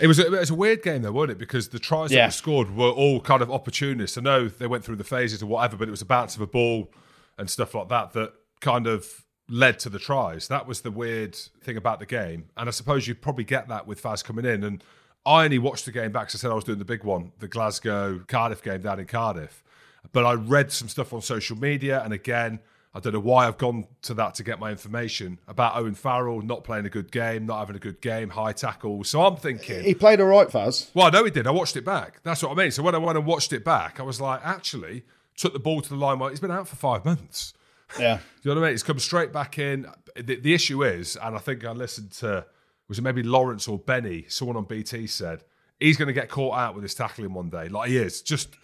[0.00, 1.38] It was a, it was a weird game though, wasn't it?
[1.38, 2.20] Because the tries Yeah.
[2.20, 4.16] that were scored were all kind of opportunists.
[4.16, 6.40] I know they went through the phases or whatever, but it was a bounce of
[6.42, 6.90] a ball
[7.38, 10.48] and stuff like that that kind of led to the tries.
[10.48, 12.46] That was the weird thing about the game.
[12.56, 14.64] And I suppose you probably get that with Faz coming in.
[14.64, 14.82] And
[15.24, 17.32] I only watched the game back 'cause I said I was doing the big one,
[17.38, 19.62] the Glasgow Cardiff game down in Cardiff.
[20.12, 22.60] But I read some stuff on social media, and again,
[22.94, 26.40] I don't know why I've gone to that to get my information about Owen Farrell
[26.42, 29.04] not playing a good game, not having a good game, high tackle.
[29.04, 30.88] So I'm thinking, He played all right, Faz.
[30.94, 31.46] well, I know he did.
[31.46, 32.20] I watched it back.
[32.22, 32.70] That's what I mean.
[32.70, 35.04] So when I went and watched it back, I was like, actually,
[35.36, 36.18] took the ball to the line.
[36.18, 37.52] Well, he's been out for five months.
[37.98, 38.16] Yeah.
[38.16, 38.74] Do you know what I mean?
[38.74, 39.86] He's come straight back in.
[40.16, 42.46] The, the issue is, and I think I listened to,
[42.88, 44.24] was it maybe Lawrence or Benny?
[44.28, 45.44] Someone on BT said
[45.78, 47.68] he's going to get caught out with his tackling one day.
[47.68, 48.22] Like he is.
[48.22, 48.54] Just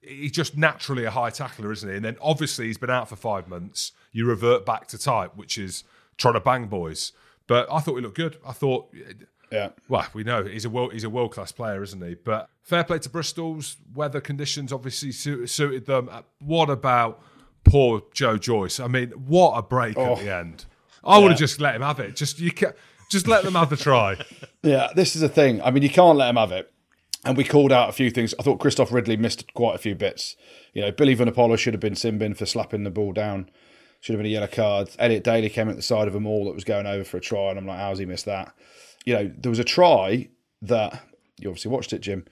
[0.00, 1.96] he's just naturally a high tackler, isn't he?
[1.96, 3.92] And then obviously he's been out for five months.
[4.10, 5.84] You revert back to type, which is
[6.16, 7.12] trying to bang boys.
[7.46, 8.36] But I thought he looked good.
[8.46, 8.92] I thought
[9.50, 9.70] Yeah.
[9.88, 12.14] well, we know he's a world, he's a world class player, isn't he?
[12.14, 16.08] But fair play to Bristol's weather conditions obviously suited, suited them.
[16.10, 17.22] Uh, What about
[17.64, 18.80] poor Joe Joyce?
[18.80, 20.38] I mean, what a break at the oh.
[20.38, 20.64] end!
[21.04, 22.16] I would have just let him have it.
[22.16, 22.72] Just you can
[23.10, 24.16] just let them have the try.
[24.64, 25.60] Yeah, this is the thing.
[25.60, 26.72] I mean, you can't let him have it.
[27.24, 28.32] And we called out a few things.
[28.38, 30.36] I thought Christophe Ridley missed quite a few bits.
[30.72, 33.50] You know, Billy Vunipola should have been sin bin for slapping the ball down.
[33.98, 34.90] Should have been a yellow card.
[35.00, 37.20] Elliot Daly came at the side of a all that was going over for a
[37.20, 38.54] try, and I'm like, how's he missed that?
[39.04, 40.28] You know, there was a try
[40.62, 41.02] that
[41.38, 42.24] you obviously watched it, Jim.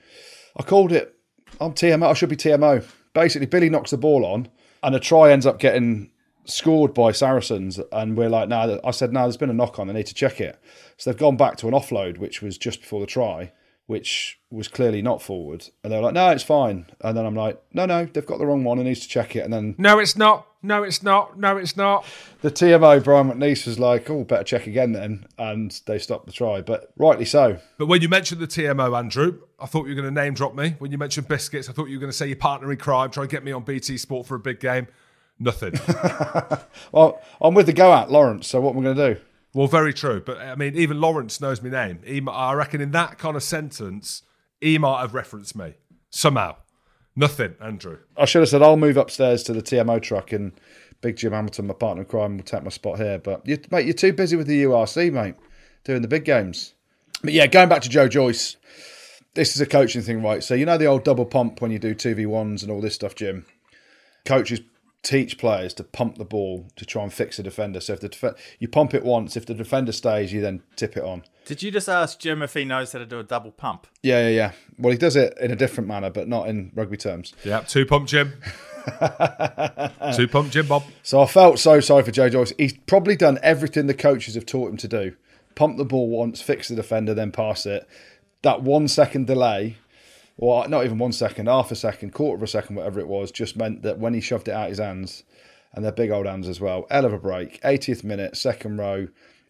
[0.57, 1.15] I called it.
[1.61, 2.11] I'm TMO.
[2.11, 2.89] I should be TMO.
[3.13, 4.49] Basically, Billy knocks the ball on,
[4.83, 6.11] and a try ends up getting
[6.45, 8.81] scored by Saracens, and we're like, no.
[8.85, 9.23] I said, no.
[9.23, 9.87] There's been a knock on.
[9.87, 10.59] They need to check it.
[10.97, 13.53] So they've gone back to an offload, which was just before the try,
[13.87, 15.69] which was clearly not forward.
[15.83, 16.87] And they're like, no, it's fine.
[17.01, 18.79] And then I'm like, no, no, they've got the wrong one.
[18.79, 19.45] and needs to check it.
[19.45, 20.47] And then No, it's not.
[20.63, 21.39] No, it's not.
[21.39, 22.05] No, it's not.
[22.43, 26.33] the TMO Brian MacNeice was like, oh, better check again then, and they stopped the
[26.33, 26.61] try.
[26.61, 27.59] But rightly so.
[27.79, 30.55] But when you mentioned the TMO, Andrew, I thought you were going to name drop
[30.55, 30.75] me.
[30.79, 33.11] When you mentioned biscuits, I thought you were going to say your partner in crime,
[33.11, 34.87] try and get me on BT Sport for a big game.
[35.39, 35.75] Nothing.
[36.93, 38.49] Well, I'm with the go at Lawrence.
[38.49, 39.21] So what am I going to do?
[39.55, 40.21] Well, very true.
[40.21, 42.01] But I mean, even Lawrence knows my name.
[42.05, 44.23] He, I reckon in that kind of sentence,
[44.61, 45.75] he might have referenced me
[46.11, 46.57] somehow.
[47.21, 47.99] Nothing, Andrew.
[48.17, 50.53] I should have said I'll move upstairs to the TMO truck and
[51.03, 53.19] Big Jim Hamilton, my partner in crime, will take my spot here.
[53.19, 55.35] But you, mate, you're too busy with the URC, mate,
[55.85, 56.73] doing the big games.
[57.23, 58.57] But yeah, going back to Joe Joyce,
[59.35, 60.43] this is a coaching thing, right?
[60.43, 62.81] So you know the old double pump when you do two v ones and all
[62.81, 63.45] this stuff, Jim.
[64.25, 64.63] Coaches
[65.03, 67.81] teach players to pump the ball to try and fix a defender.
[67.81, 70.97] So if the def- you pump it once, if the defender stays, you then tip
[70.97, 71.25] it on.
[71.47, 73.87] Did you just ask Jim if he knows how to do a double pump?
[74.03, 74.53] Yeah, yeah, yeah.
[74.79, 77.33] Well, he does it in a different manner, but not in rugby terms.
[77.45, 78.35] Yeah, two pump Jim.
[80.15, 80.85] two pump Jim Bob.
[81.03, 82.53] So I felt so sorry for Joe Joyce.
[82.59, 85.17] He's probably done everything the coaches have taught him to do:
[85.55, 87.89] pump the ball once, fix the defender, then pass it.
[88.43, 89.77] That one second delay,
[90.41, 93.31] or not even one second, half a second, quarter of a second, whatever it was,
[93.31, 95.23] just meant that when he shoved it out his hands,
[95.73, 97.61] and they're big old hands as well, hell of a break.
[97.61, 99.09] 80th minute, second row,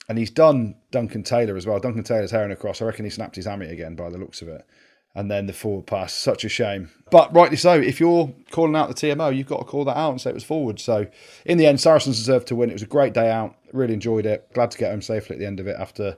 [0.08, 1.78] and he's done Duncan Taylor as well.
[1.78, 2.82] Duncan Taylor's herring across.
[2.82, 4.66] I reckon he snapped his hammy again by the looks of it.
[5.14, 6.90] And then the forward pass, such a shame.
[7.10, 10.10] But rightly so, if you're calling out the TMO, you've got to call that out
[10.10, 10.80] and say it was forward.
[10.80, 11.06] So
[11.44, 12.70] in the end, Saracens deserved to win.
[12.70, 13.56] It was a great day out.
[13.72, 14.52] Really enjoyed it.
[14.54, 16.16] Glad to get home safely at the end of it after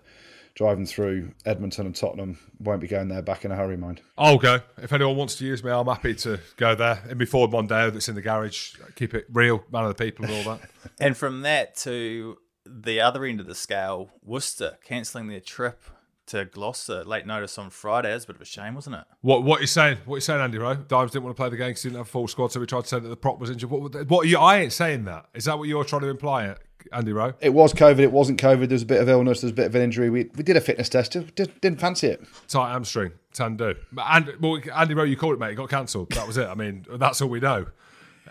[0.54, 2.38] driving through Edmonton and Tottenham.
[2.58, 4.00] Won't be going there back in a hurry, mind.
[4.18, 4.60] I'll go.
[4.78, 7.02] If anyone wants to use me, I'm happy to go there.
[7.08, 8.76] In my Ford Mondeo that's in the garage.
[8.96, 10.68] Keep it real, man of the people and all that.
[11.00, 15.82] And from that to the other end of the scale, Worcester cancelling their trip
[16.26, 17.04] to Gloucester.
[17.04, 18.10] Late notice on Friday.
[18.10, 19.04] It was a bit of a shame, wasn't it?
[19.20, 19.98] What what you saying?
[20.04, 20.74] What you saying, Andy Rowe?
[20.74, 22.60] Dimes didn't want to play the game because he didn't have a full squad, so
[22.60, 23.70] we tried to say that the prop was injured.
[23.70, 24.38] What, what are you?
[24.38, 25.26] I ain't saying that.
[25.34, 26.54] Is that what you're trying to imply?
[26.92, 27.34] Andy Rowe?
[27.40, 28.00] It was COVID.
[28.00, 28.68] It wasn't COVID.
[28.68, 29.40] There was a bit of illness.
[29.40, 30.10] There was a bit of an injury.
[30.10, 31.12] We, we did a fitness test.
[31.12, 32.24] Just, just didn't fancy it.
[32.48, 33.76] Tight hamstring, Tandu.
[33.96, 35.52] And well, Andy Rowe, you called it, mate.
[35.52, 36.10] It got cancelled.
[36.10, 36.48] That was it.
[36.48, 37.66] I mean, that's all we know.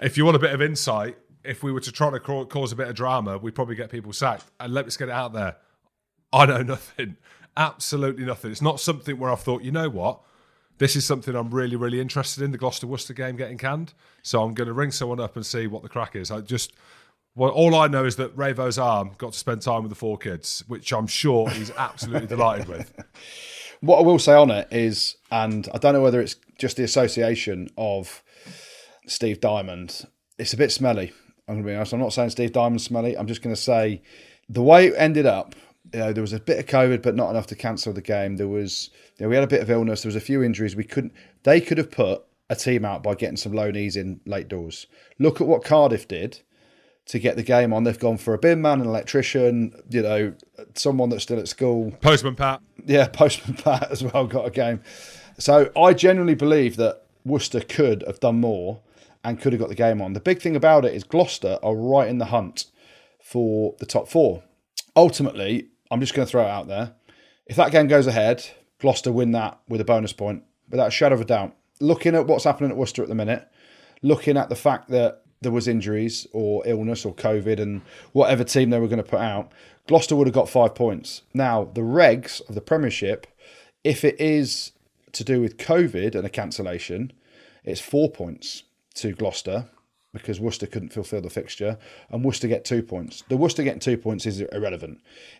[0.02, 2.76] If you want a bit of insight, if we were to try to cause a
[2.76, 4.46] bit of drama, we'd probably get people sacked.
[4.60, 5.58] And let's get it out there.
[6.34, 7.18] I know nothing.
[7.58, 8.52] Absolutely nothing.
[8.52, 10.22] It's not something where I've thought, you know what?
[10.78, 12.52] This is something I'm really, really interested in.
[12.52, 13.94] The Gloucester Worcester game getting canned.
[14.24, 16.32] So I'm going to ring someone up and see what the crack is.
[16.32, 16.74] I just
[17.36, 20.18] well, all I know is that Ravo's arm got to spend time with the four
[20.18, 22.94] kids, which I'm sure he's absolutely delighted with.
[23.84, 26.84] What I will say on it is, and I don't know whether it's just the
[26.84, 28.22] association of
[29.08, 30.06] Steve Diamond,
[30.38, 31.12] it's a bit smelly.
[31.48, 31.92] I'm going to be honest.
[31.92, 33.18] I'm not saying Steve Diamond's smelly.
[33.18, 34.04] I'm just going to say
[34.48, 35.56] the way it ended up,
[35.92, 38.38] you know, there was a bit of COVID, but not enough to cancel the game.
[38.38, 40.04] There was, you know, we had a bit of illness.
[40.04, 40.76] There was a few injuries.
[40.76, 41.14] We couldn't.
[41.42, 44.86] They could have put a team out by getting some low knees in late doors.
[45.18, 46.42] Look at what Cardiff did
[47.08, 47.84] to get the game on.
[47.84, 50.34] They've gone for a bin man, an electrician, you know,
[50.76, 51.92] someone that's still at school.
[52.02, 52.62] Postman Pat.
[52.86, 54.82] Yeah, Postman Pat as well got a game.
[55.38, 58.82] So I genuinely believe that Worcester could have done more
[59.24, 60.14] and could have got the game on.
[60.14, 62.66] The big thing about it is Gloucester are right in the hunt
[63.22, 64.44] for the top four.
[64.96, 66.94] Ultimately, I'm just going to throw it out there.
[67.46, 68.46] If that game goes ahead,
[68.80, 71.56] Gloucester win that with a bonus point without a shadow of a doubt.
[71.80, 73.48] Looking at what's happening at Worcester at the minute,
[74.02, 78.70] looking at the fact that there was injuries or illness or COVID and whatever team
[78.70, 79.52] they were going to put out,
[79.88, 81.24] Gloucester would have got five points.
[81.34, 83.28] Now, the regs of the Premiership,
[83.84, 84.72] if it is
[85.14, 87.12] to do with COVID and a cancellation,
[87.64, 88.64] it's four points
[88.96, 89.66] to Gloucester
[90.14, 91.78] because Worcester couldn't fulfil the fixture,
[92.10, 93.24] and Worcester get two points.
[93.30, 95.00] The Worcester getting two points is irrelevant.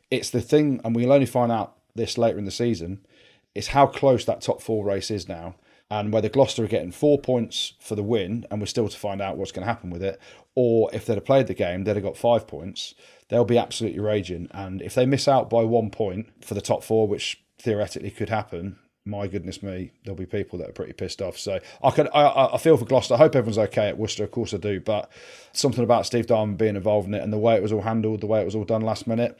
[0.10, 3.06] It's the thing, and we'll only find out this later in the season,
[3.54, 5.56] is how close that top four race is now
[5.92, 9.22] and whether Gloucester are getting four points for the win, and we're still to find
[9.22, 10.20] out what's going to happen with it,
[10.56, 12.96] or if they'd have played the game, they'd have got five points.
[13.28, 16.84] They'll be absolutely raging, and if they miss out by one point for the top
[16.84, 21.22] four, which theoretically could happen, my goodness me, there'll be people that are pretty pissed
[21.22, 21.38] off.
[21.38, 23.16] So I could, I, I feel for Gloucester.
[23.16, 24.24] I hope everyone's okay at Worcester.
[24.24, 25.12] Of course I do, but
[25.54, 28.22] something about Steve Diamond being involved in it and the way it was all handled,
[28.22, 29.38] the way it was all done last minute,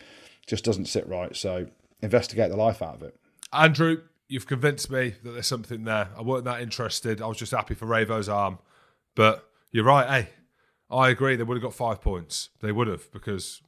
[0.48, 1.36] just doesn't sit right.
[1.36, 1.68] So
[2.02, 3.16] investigate the life out of it.
[3.54, 6.10] Andrew, you've convinced me that there's something there.
[6.18, 7.22] I wasn't that interested.
[7.22, 8.60] I was just happy for Ravo's arm.
[9.14, 10.30] But you're right, hey.
[10.90, 11.36] I agree.
[11.36, 12.50] They would have got five points.
[12.62, 13.62] They would have because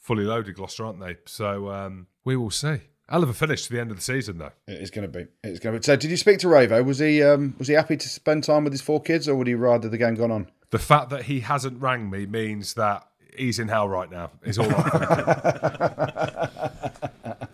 [0.00, 1.16] fully loaded Gloucester, aren't they?
[1.26, 2.78] So um, we will see.
[3.08, 4.52] Hell of a finish to the end of the season, though.
[4.66, 5.26] It is going to be.
[5.42, 5.84] It's going to be.
[5.84, 6.82] So, did you speak to Ravo?
[6.82, 9.46] Was he um, was he happy to spend time with his four kids, or would
[9.46, 10.50] he rather the game gone on?
[10.70, 14.30] The fact that he hasn't rang me means that he's in hell right now.
[14.42, 14.66] Is all.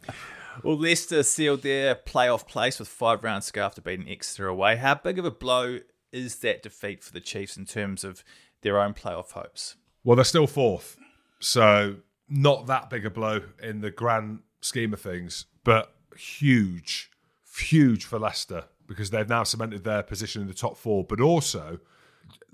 [0.62, 4.76] Well, Leicester sealed their playoff place with five rounds to go after beating Exeter away.
[4.76, 5.80] How big of a blow
[6.12, 8.24] is that defeat for the Chiefs in terms of
[8.62, 9.76] their own playoff hopes?
[10.04, 10.96] Well, they're still fourth,
[11.38, 11.96] so
[12.28, 17.10] not that big a blow in the grand scheme of things, but huge,
[17.58, 21.78] huge for Leicester because they've now cemented their position in the top four, but also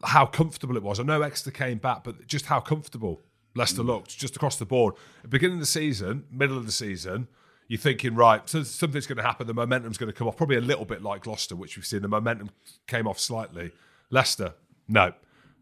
[0.05, 1.01] how comfortable it was.
[1.01, 3.23] I know Exeter came back, but just how comfortable
[3.55, 3.89] Leicester hmm.
[3.89, 4.95] looked just across the board.
[5.29, 7.29] beginning of the season, middle of the season,
[7.69, 9.47] you're thinking, right, so something's going to happen.
[9.47, 10.37] The momentum's going to come off.
[10.37, 12.03] Probably a little bit like Gloucester, which we've seen.
[12.03, 12.51] The momentum
[12.87, 13.73] came off slightly.
[14.11, 14.55] Leicester,
[14.89, 15.13] no.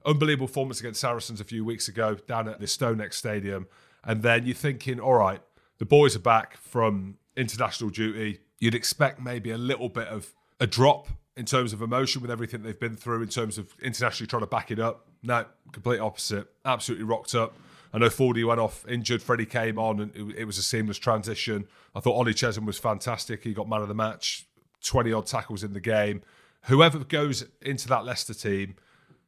[0.04, 3.66] Unbelievable performance against Saracens a few weeks ago down at the StoneX Stadium.
[4.04, 5.40] And then you're thinking, all right,
[5.78, 8.40] the boys are back from international duty.
[8.58, 12.62] You'd expect maybe a little bit of a drop in terms of emotion with everything
[12.62, 15.08] they've been through, in terms of internationally trying to back it up.
[15.22, 16.46] No, complete opposite.
[16.64, 17.56] Absolutely rocked up.
[17.94, 19.22] I know Fordy went off injured.
[19.22, 21.68] Freddie came on, and it, it was a seamless transition.
[21.94, 23.44] I thought Ollie Chessum was fantastic.
[23.44, 24.48] He got man of the match,
[24.82, 26.22] 20 odd tackles in the game.
[26.62, 28.74] Whoever goes into that Leicester team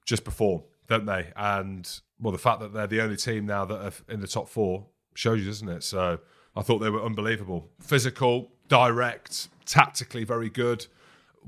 [0.05, 1.33] just perform, don't they?
[1.37, 1.89] And
[2.21, 4.87] well, the fact that they're the only team now that are in the top four
[5.15, 5.85] shows you, doesn't it?
[5.85, 6.19] So
[6.57, 7.69] I thought they were unbelievable.
[7.81, 10.87] Physical, direct, tactically very good.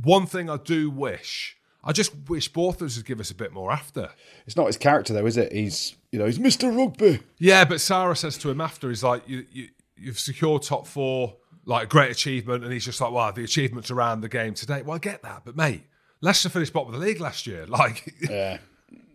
[0.01, 3.71] One thing I do wish I just wish us would give us a bit more
[3.71, 4.11] after.
[4.47, 5.53] It's not his character though, is it?
[5.53, 6.75] He's you know he's Mr.
[6.75, 7.21] Rugby.
[7.39, 11.37] Yeah, but Sarah says to him after, he's like, you, you you've secured top four,
[11.65, 14.83] like great achievement, and he's just like, wow, the achievements around the game today.
[14.83, 15.83] Well, I get that, but mate,
[16.21, 17.67] Leicester finished bottom of the league last year.
[17.69, 18.59] Like, yeah,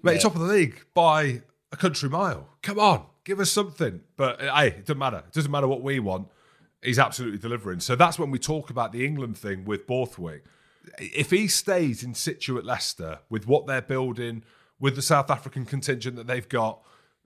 [0.02, 0.20] mate, yeah.
[0.20, 2.50] top of the league by a country mile.
[2.62, 4.02] Come on, give us something.
[4.16, 5.24] But uh, hey, it doesn't matter.
[5.28, 6.28] It doesn't matter what we want.
[6.82, 7.80] He's absolutely delivering.
[7.80, 10.44] So that's when we talk about the England thing with Borthwick
[10.98, 14.44] if he stays in situ at Leicester with what they're building,
[14.80, 16.82] with the South African contingent that they've got,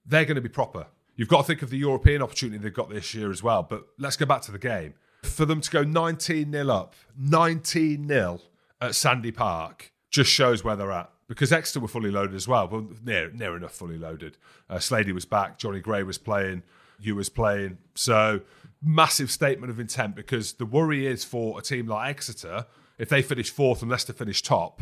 [0.05, 0.87] they're going to be proper.
[1.15, 3.63] You've got to think of the European opportunity they've got this year as well.
[3.63, 4.93] But let's go back to the game.
[5.23, 8.39] For them to go 19 0 up, 19 0
[8.79, 11.09] at Sandy Park, just shows where they're at.
[11.27, 14.37] because Exeter were fully loaded as well, but near near enough fully loaded.
[14.69, 16.63] Uh, Slady was back, Jonny Gray was playing,
[16.99, 17.79] you was playing.
[17.95, 18.41] So
[18.81, 23.21] massive statement of intent because the worry is for a team like Exeter if they
[23.21, 24.81] finish fourth and Leicester finish top.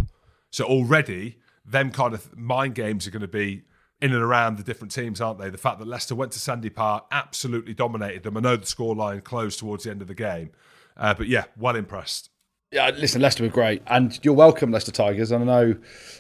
[0.52, 3.64] So already them kind of mind games are going to be
[4.02, 5.50] in and around the different teams, aren't they?
[5.50, 8.38] The fact that Leicester went to Sandy Park, absolutely dominated them.
[8.38, 10.52] I know the scoreline closed towards the end of the game,
[10.98, 12.30] uh, but yeah, well impressed.
[12.72, 15.32] Yeah, listen, Leicester were great, and you're welcome, Leicester Tigers.
[15.32, 15.76] And I know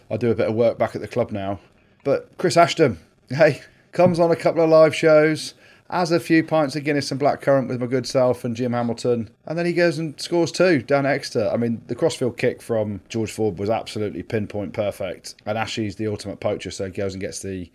[0.09, 1.59] I do a bit of work back at the club now,
[2.03, 2.97] but Chris Ashton,
[3.29, 5.53] hey, comes on a couple of live shows,
[5.89, 9.29] has a few pints of Guinness and blackcurrant with my good self and Jim Hamilton,
[9.45, 11.49] and then he goes and scores two down Exeter.
[11.53, 16.07] I mean, the crossfield kick from George Ford was absolutely pinpoint perfect, and Ashley's the
[16.07, 17.71] ultimate poacher, so he goes and gets the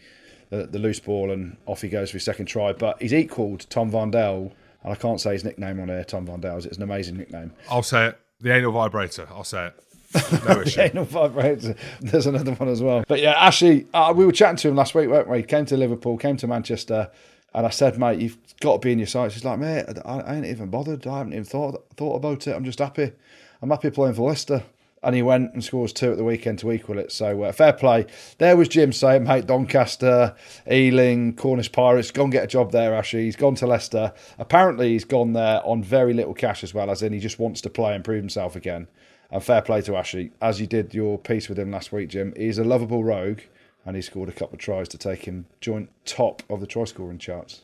[0.51, 2.73] the, the loose ball and off he goes for his second try.
[2.73, 4.51] But he's equalled Tom Varndell,
[4.83, 6.03] and I can't say his nickname on air.
[6.05, 7.53] Tom Varndell's it's an amazing nickname.
[7.71, 8.19] I'll say it.
[8.41, 9.29] The anal vibrator.
[9.31, 9.75] I'll say it.
[10.49, 10.81] No issue.
[10.81, 11.77] anal vibrator.
[12.01, 13.05] There's another one as well.
[13.07, 15.45] But yeah, Ashley, uh, we were chatting to him last week, weren't we?
[15.45, 17.13] Came to Liverpool, came to Manchester.
[17.53, 19.35] And I said, mate, you've got to be in your sights.
[19.35, 21.07] He's like, mate, I, I ain't even bothered.
[21.07, 22.55] I haven't even thought thought about it.
[22.55, 23.13] I'm just happy.
[23.61, 24.63] I'm happy playing for Leicester.
[25.03, 27.11] And he went and scores two at the weekend to equal it.
[27.11, 28.05] So uh, fair play.
[28.37, 30.37] There was Jim saying, mate, Doncaster,
[30.71, 33.25] Ealing, Cornish Pirates, go and get a job there, Ashley.
[33.25, 34.13] He's gone to Leicester.
[34.39, 37.63] Apparently, he's gone there on very little cash as well, as in he just wants
[37.63, 38.89] to play and prove himself again.
[39.31, 40.33] And fair play to Ashley.
[40.43, 43.41] As you did your piece with him last week, Jim, he's a lovable rogue
[43.85, 46.85] and he scored a couple of tries to take him joint top of the try
[46.85, 47.63] scoring charts.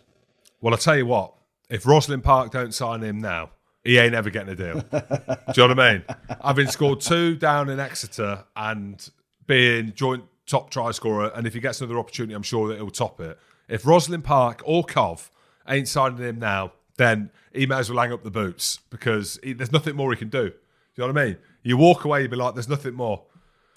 [0.61, 1.35] Well, I'll tell you what,
[1.69, 3.51] if Rosslyn Park don't sign him now,
[3.85, 4.81] he ain't ever getting a deal.
[4.91, 6.05] Do you know what I mean?
[6.45, 9.09] Having scored two down in Exeter and
[9.47, 12.91] being joint top try scorer, and if he gets another opportunity, I'm sure that he'll
[12.91, 13.39] top it.
[13.69, 15.31] If Rosslyn Park or Cov
[15.69, 19.53] ain't signing him now, then he may as well hang up the boots because he,
[19.53, 20.51] there's nothing more he can do.
[20.51, 20.55] Do
[21.03, 21.37] you know what I mean?
[21.63, 23.25] You walk away, you be like, there's nothing more.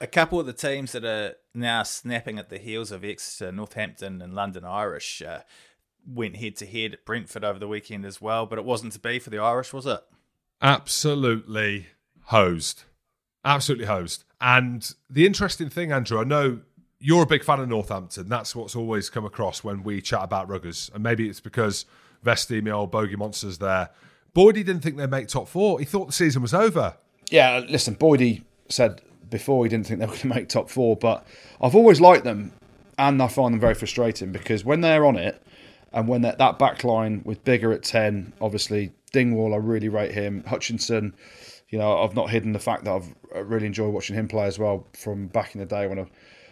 [0.01, 4.21] A couple of the teams that are now snapping at the heels of Exeter, Northampton,
[4.21, 5.41] and London Irish uh,
[6.07, 8.99] went head to head at Brentford over the weekend as well, but it wasn't to
[8.99, 9.99] be for the Irish, was it?
[10.61, 11.87] Absolutely
[12.25, 12.83] hosed.
[13.43, 14.23] Absolutely hosed.
[14.39, 16.61] And the interesting thing, Andrew, I know
[16.99, 18.27] you're a big fan of Northampton.
[18.29, 20.93] That's what's always come across when we chat about Ruggers.
[20.93, 21.85] And maybe it's because
[22.23, 23.89] Vesty, my old bogey monsters there.
[24.35, 25.79] Boydie didn't think they'd make top four.
[25.79, 26.97] He thought the season was over.
[27.31, 30.95] Yeah, listen, Boydie said before he didn't think they were going to make top four,
[30.95, 31.25] but
[31.61, 32.51] I've always liked them
[32.97, 35.41] and I find them very frustrating because when they're on it
[35.93, 40.11] and when that, that back line with Biggar at 10, obviously Dingwall, I really rate
[40.11, 40.43] him.
[40.45, 41.15] Hutchinson,
[41.69, 44.45] you know, I've not hidden the fact that I've I really enjoyed watching him play
[44.45, 46.05] as well from back in the day when I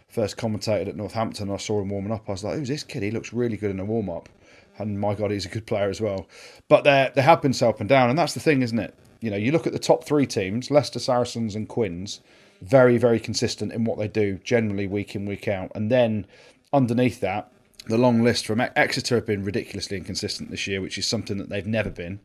[0.08, 1.50] first commentated at Northampton.
[1.50, 2.26] I saw him warming up.
[2.28, 3.04] I was like, who's this kid?
[3.04, 4.30] He looks really good in a warm up.
[4.78, 6.28] And my God, he's a good player as well.
[6.68, 8.10] But they they have been so up and down.
[8.10, 8.94] And that's the thing, isn't it?
[9.20, 12.22] You know, you look at the top three teams Leicester, Saracens, and Quins,
[12.62, 15.72] very, very consistent in what they do, generally week in, week out.
[15.76, 16.26] And then
[16.74, 17.52] underneath that,
[17.88, 21.50] the long list from Exeter have been ridiculously inconsistent this year, which is something that
[21.50, 22.20] they've never been.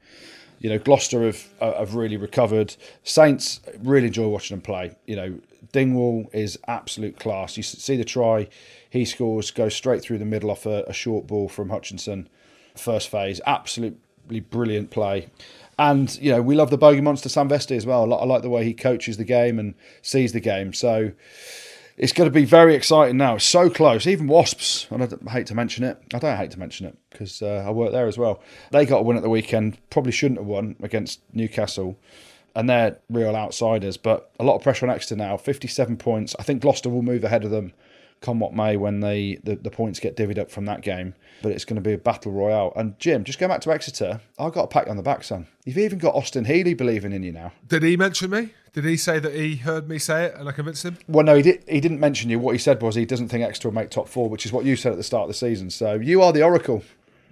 [0.58, 2.76] You know, Gloucester have uh, have really recovered.
[3.02, 4.96] Saints really enjoy watching them play.
[5.06, 5.40] You know,
[5.72, 7.56] Dingwall is absolute class.
[7.56, 8.48] You see the try
[8.88, 12.28] he scores, goes straight through the middle off a, a short ball from Hutchinson.
[12.76, 15.28] First phase, absolutely brilliant play.
[15.82, 18.14] And you know, we love the bogey monster Sam Vesty as well.
[18.14, 20.72] I like the way he coaches the game and sees the game.
[20.72, 21.10] So
[21.96, 23.36] it's going to be very exciting now.
[23.38, 24.06] So close.
[24.06, 26.00] Even Wasps, and I hate to mention it.
[26.14, 28.40] I don't hate to mention it because uh, I work there as well.
[28.70, 29.76] They got a win at the weekend.
[29.90, 31.98] Probably shouldn't have won against Newcastle.
[32.54, 35.36] And they're real outsiders, but a lot of pressure on Exeter now.
[35.36, 36.36] 57 points.
[36.38, 37.72] I think Gloucester will move ahead of them
[38.22, 41.14] come what may when they the, the points get divvied up from that game.
[41.42, 42.72] But it's going to be a battle royale.
[42.76, 44.20] And Jim, just go back to Exeter.
[44.38, 45.48] I've got a pack on the back, son.
[45.64, 47.52] You've even got Austin Healey believing in you now.
[47.66, 48.54] Did he mention me?
[48.72, 50.96] Did he say that he heard me say it and I convinced him?
[51.06, 52.38] Well, no, he, did, he didn't mention you.
[52.38, 54.64] What he said was he doesn't think Exeter will make top four, which is what
[54.64, 55.68] you said at the start of the season.
[55.68, 56.82] So you are the oracle.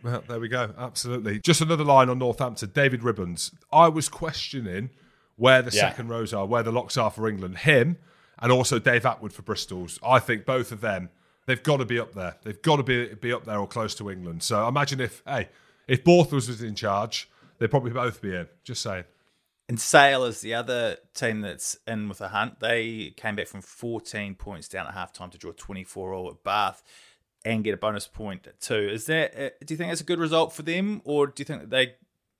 [0.03, 0.75] Well, there we go.
[0.77, 1.41] Absolutely.
[1.41, 2.71] Just another line on Northampton.
[2.75, 3.53] David Ribbans.
[3.73, 4.91] I was questioning
[5.37, 5.89] where the yeah.
[5.89, 7.59] second rows are, where the locks are for England.
[7.59, 7.97] Him
[8.41, 9.99] and also Dave Attwood for Bristol's.
[10.03, 11.11] I think both of them,
[11.47, 12.37] they've got to be up there.
[12.43, 14.43] They've got to be be up there or close to England.
[14.43, 15.49] So imagine if, hey,
[15.87, 18.49] if Borthos was in charge, they'd probably both be in.
[18.65, 19.05] Just saying.
[19.69, 22.59] And Sale is the other team that's in with a hunt.
[22.59, 26.83] They came back from 14 points down at halftime to draw 24 all at Bath
[27.45, 28.89] and get a bonus point too.
[28.91, 29.33] Is that?
[29.35, 31.71] Uh, do you think that's a good result for them, or do you think that
[31.71, 31.95] they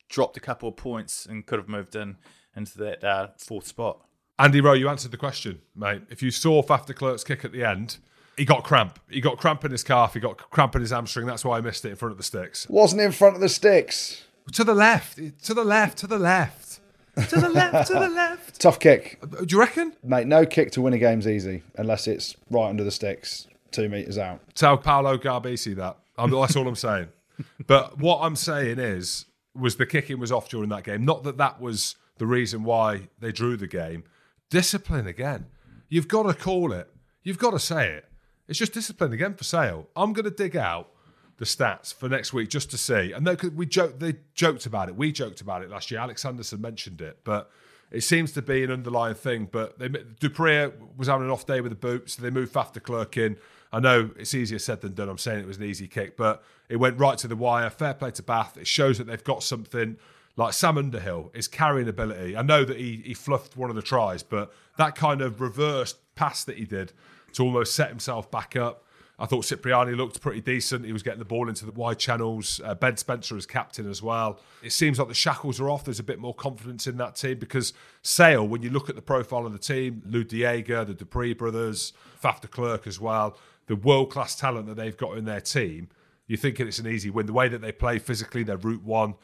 [0.09, 2.17] dropped a couple of points and could have moved in
[2.57, 4.05] into that uh, fourth spot?
[4.41, 6.03] Andy Rowe, you answered the question, mate.
[6.09, 7.99] If you saw Faf de Klerk's kick at the end,
[8.37, 8.99] he got cramp.
[9.11, 10.15] He got cramp in his calf.
[10.15, 11.27] He got cramp in his hamstring.
[11.27, 12.67] That's why I missed it in front of the sticks.
[12.71, 14.25] Wasn't in front of the sticks.
[14.53, 15.19] To the left.
[15.45, 15.99] To the left.
[15.99, 16.81] To the left.
[17.29, 18.59] To the left, to the left.
[18.61, 19.93] Tough kick, Do you reckon?
[20.03, 20.27] mate.
[20.27, 24.17] No kick to win a game's easy unless it's right under the sticks, two meters
[24.17, 24.41] out.
[24.55, 25.99] Tell Paolo Garbisi that.
[26.17, 27.09] That's all I'm saying.
[27.67, 29.25] But what I'm saying is,
[29.55, 31.05] was the kicking was off during that game.
[31.05, 34.05] Not that that was the reason why they drew the game.
[34.51, 35.47] Discipline again.
[35.89, 36.93] You've got to call it.
[37.23, 38.07] You've got to say it.
[38.49, 39.89] It's just discipline again for sale.
[39.95, 40.91] I'm going to dig out
[41.39, 43.13] the stats for next week just to see.
[43.13, 44.97] And they, we joked, they joked about it.
[44.97, 46.01] We joked about it last year.
[46.01, 47.51] Alex Sanderson mentioned it, but
[47.91, 49.49] it seems to be an underlying thing.
[49.51, 52.53] But they, du Preez was having an off day with the boot, so they moved
[52.53, 53.37] Faf de Klerk in.
[53.73, 55.09] I know it's easier said than done.
[55.09, 57.71] I'm saying it was an easy kick, but it went right to the wire.
[57.71, 58.57] Fair play to Bath.
[58.57, 59.97] It shows that they've got something
[60.41, 62.35] like Sam Underhill is carrying ability.
[62.35, 65.99] I know that he, he fluffed one of the tries, but that kind of reversed
[66.15, 66.95] pass that he did
[67.35, 68.87] to almost set himself back up.
[69.19, 70.87] I thought Cipriani looked pretty decent.
[70.87, 72.59] He was getting the ball into the wide channels.
[72.65, 74.41] Uh, ben Spencer as captain as well.
[74.63, 75.85] It seems like the shackles are off.
[75.85, 79.03] There's a bit more confidence in that team because Sale, when you look at the
[79.03, 82.99] profile of the team, Lood de Jager, the du Preez brothers, Faf de Klerk as
[82.99, 83.37] well,
[83.67, 85.91] the world class talent that they've got in their team,
[86.27, 87.27] you're thinking it's an easy win.
[87.27, 89.17] The way that they play physically, they're route one.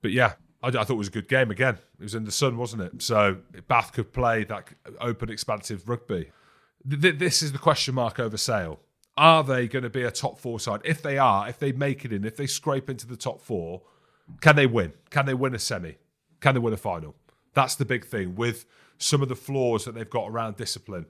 [0.00, 0.34] But yeah,
[0.64, 1.78] I, I, thought it was a good game again.
[1.98, 3.02] It was in the sun, wasn't it?
[3.02, 3.38] So
[3.68, 4.68] Bath could play that
[5.00, 6.30] open, expansive rugby.
[6.88, 8.80] Th- this is the question mark over Sale.
[9.16, 10.80] Are they going to be a top four side?
[10.84, 13.82] If they are, if they make it in, if they scrape into the top four,
[14.40, 14.92] can they win?
[15.10, 15.96] Can they win a semi?
[16.40, 17.14] Can they win a final?
[17.52, 18.66] That's the big thing with
[18.98, 21.06] some of the flaws that they've got around discipline.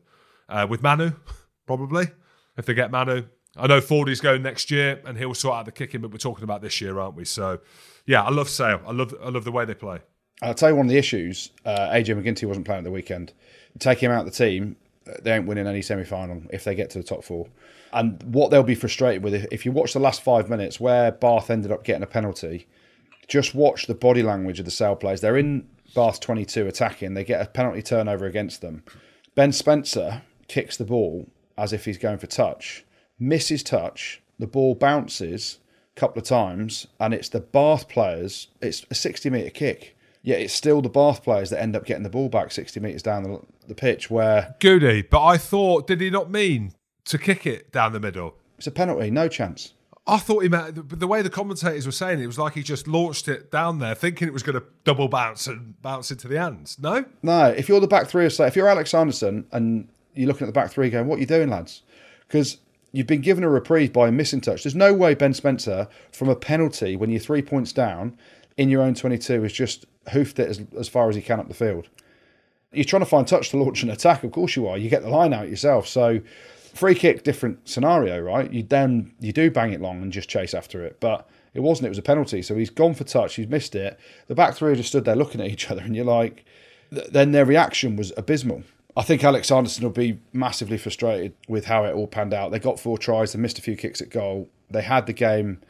[0.49, 1.13] Uh, with Manu,
[1.67, 2.09] probably,
[2.57, 3.25] if they get Manu.
[3.57, 6.45] I know Fordy's going next year and he'll sort out the kicking, but we're talking
[6.45, 7.25] about this year, aren't we?
[7.25, 7.61] So,
[8.07, 8.83] yeah, I love Sale.
[8.87, 10.01] I love, I love the way they play.
[10.43, 11.51] I'll tell you one of the issues.
[11.65, 13.33] Uh, AJ MacGinty wasn't playing at the weekend.
[13.79, 14.77] Take him out of the team,
[15.23, 17.49] they ain't winning any semi final if they get to the top four.
[17.93, 21.51] And what they'll be frustrated with, if you watch the last five minutes where Bath
[21.51, 22.67] ended up getting a penalty,
[23.29, 25.21] just watch the body language of the Sale players.
[25.21, 28.83] They're in Bath 22 attacking, they get a penalty turnover against them.
[29.35, 32.85] Ben Spencer kicks the ball as if he's going for touch,
[33.19, 35.59] misses touch, the ball bounces
[35.97, 39.97] a couple of times, and it's the Bath players, it's a 60 metre kick.
[40.23, 43.03] Yet it's still the Bath players that end up getting the ball back 60 metres
[43.03, 44.55] down the, the pitch where.
[44.59, 46.73] Goody, but I thought, did he not mean
[47.05, 48.35] to kick it down the middle?
[48.57, 49.75] It's a penalty, no chance.
[50.07, 52.55] I thought he meant the, the way the commentators were saying it, it was like
[52.55, 56.11] he just launched it down there, thinking it was going to double bounce and bounce
[56.11, 56.79] into the hands.
[56.79, 57.47] No, no.
[57.47, 60.59] If you're the back three, say if you're Alex Sanderson and you're looking at the
[60.59, 61.83] back three, going, "What are you doing, lads?"
[62.27, 62.59] Because
[62.95, 64.63] you've been given a reprieve by a missing touch.
[64.63, 68.17] There's no way Ben Spencer, from a penalty when you're three points down
[68.57, 71.49] in your own 22, has just hoofed it as, as far as he can up
[71.49, 71.89] the field.
[72.71, 74.23] You're trying to find touch to launch an attack.
[74.23, 74.79] Of course you are.
[74.79, 75.89] You get the line out yourself.
[75.89, 76.21] So
[76.73, 78.53] free kick, different scenario, right?
[78.53, 81.87] You then you do bang it long and just chase after it, but it wasn't.
[81.87, 82.43] It was a penalty.
[82.43, 83.35] So he's gone for touch.
[83.35, 83.99] He's missed it.
[84.29, 86.45] The back three just stood there looking at each other, and you're like,
[86.91, 88.63] then their reaction was abysmal.
[88.97, 92.53] I think Alex Sanderson will be massively frustrated with how it all panned out.
[92.53, 94.49] They got four tries, they missed a few kicks at goal.
[94.71, 95.61] They had the game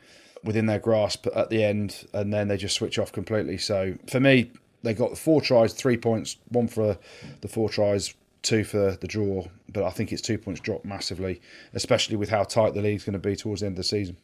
[0.43, 3.57] within their grasp at the end, and then they just switch off completely.
[3.57, 4.53] So for me,
[4.83, 6.99] they got four tries, three points, one for
[7.41, 9.47] the four tries, two for the draw.
[9.72, 11.41] But I think it's two points dropped massively,
[11.72, 14.18] especially with how tight the league's going to be towards the end of the season.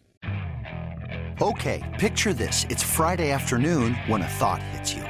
[1.40, 5.09] Okay, picture this: it's Friday afternoon when a thought hits you.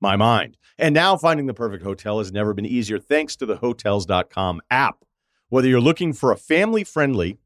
[0.00, 0.56] my mind.
[0.78, 5.04] And now finding the perfect hotel has never been easier thanks to the hotels.com app.
[5.48, 7.38] Whether you're looking for a family friendly,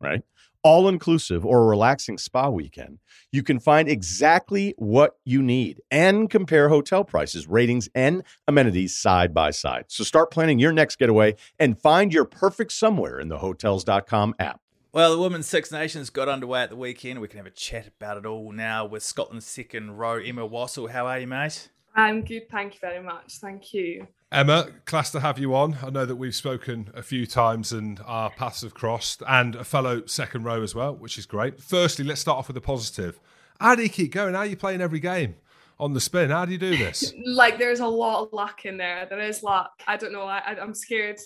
[0.00, 0.22] right,
[0.62, 2.98] all inclusive or a relaxing spa weekend,
[3.30, 9.32] you can find exactly what you need and compare hotel prices, ratings, and amenities side
[9.32, 9.84] by side.
[9.88, 14.60] So start planning your next getaway and find your perfect somewhere in the hotels.com app.
[14.92, 17.20] Well, the Women's Six Nations got underway at the weekend.
[17.20, 20.90] We can have a chat about it all now with Scotland's second row, Emma Wassell.
[20.90, 21.68] How are you, mate?
[21.96, 23.38] I'm good, thank you very much.
[23.40, 24.06] Thank you.
[24.30, 25.78] Emma, class to have you on.
[25.82, 29.64] I know that we've spoken a few times and our paths have crossed, and a
[29.64, 31.60] fellow second row as well, which is great.
[31.60, 33.18] Firstly, let's start off with a positive.
[33.58, 34.34] How do you keep going?
[34.34, 35.36] How are you playing every game
[35.80, 36.30] on the spin?
[36.30, 37.14] How do you do this?
[37.24, 39.06] like, there's a lot of luck in there.
[39.08, 39.70] There is luck.
[39.86, 40.24] I don't know.
[40.24, 41.18] I, I'm scared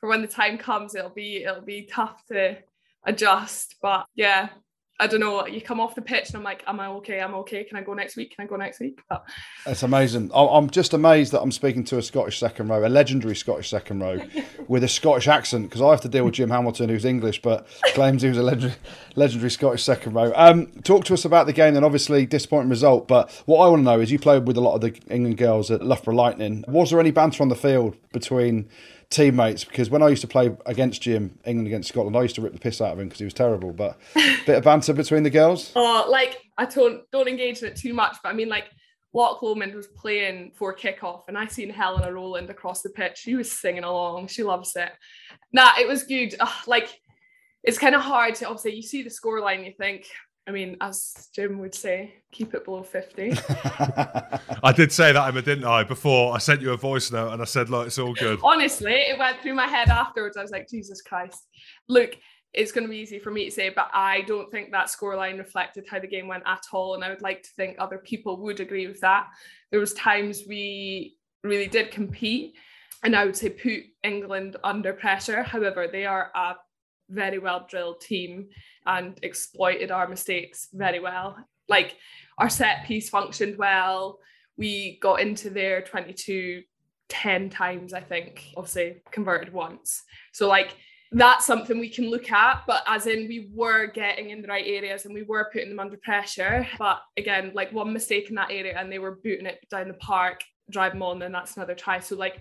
[0.00, 0.96] for when the time comes.
[0.96, 2.58] It'll be it'll be tough to
[3.04, 4.48] adjust, but yeah,
[4.98, 5.46] I don't know.
[5.46, 7.20] You come off the pitch and I'm like, am I okay?
[7.20, 7.64] I'm okay.
[7.64, 8.34] Can I go next week?
[8.34, 9.02] Can I go next week?
[9.10, 9.26] But
[9.66, 10.30] it's amazing.
[10.34, 14.00] I'm just amazed that I'm speaking to a Scottish second row, a legendary Scottish second
[14.00, 14.22] row,
[14.68, 17.66] with a Scottish accent because I have to deal with Jim Hamilton, who's English but
[17.88, 18.78] claims he was a legendary,
[19.16, 20.32] legendary Scottish second row.
[20.34, 23.06] Um, talk to us about the game, and obviously disappointing result.
[23.06, 25.36] But what I want to know is, you played with a lot of the England
[25.36, 26.64] girls at Loughborough Lightning.
[26.68, 28.68] Was there any banter on the field between?
[29.10, 32.40] Teammates because when I used to play against Jim, England against Scotland, I used to
[32.40, 33.72] rip the piss out of him because he was terrible.
[33.72, 35.72] But bit of banter between the girls.
[35.76, 38.66] Oh, like I don't don't engage in it too much, but I mean like
[39.12, 43.18] Loch Lomond was playing for kickoff, and I seen Helena Rowland across the pitch.
[43.18, 44.28] She was singing along.
[44.28, 44.92] She loves it.
[45.52, 46.34] Nah, it was good.
[46.38, 46.88] Ugh, like
[47.62, 50.06] it's kind of hard to obviously you see the scoreline, you think
[50.48, 53.32] I mean, as Jim would say, keep it below 50.
[54.62, 55.82] I did say that, Emma, didn't I?
[55.82, 58.38] Before I sent you a voice note and I said, look, it's all good.
[58.44, 60.36] Honestly, it went through my head afterwards.
[60.36, 61.48] I was like, Jesus Christ.
[61.88, 62.16] Look,
[62.52, 65.38] it's going to be easy for me to say, but I don't think that scoreline
[65.38, 66.94] reflected how the game went at all.
[66.94, 69.26] And I would like to think other people would agree with that.
[69.72, 72.54] There was times we really did compete
[73.02, 75.42] and I would say put England under pressure.
[75.42, 76.54] However, they are a
[77.08, 78.48] very well drilled team
[78.86, 81.36] and exploited our mistakes very well.
[81.68, 81.96] Like
[82.38, 84.18] our set piece functioned well.
[84.56, 86.62] We got into their 22
[87.08, 90.02] 10 times, I think, obviously converted once.
[90.32, 90.76] So, like,
[91.12, 94.66] that's something we can look at, but as in we were getting in the right
[94.66, 96.66] areas and we were putting them under pressure.
[96.78, 99.94] But again, like one mistake in that area and they were booting it down the
[99.94, 102.00] park, drive them on, and that's another try.
[102.00, 102.40] So, like,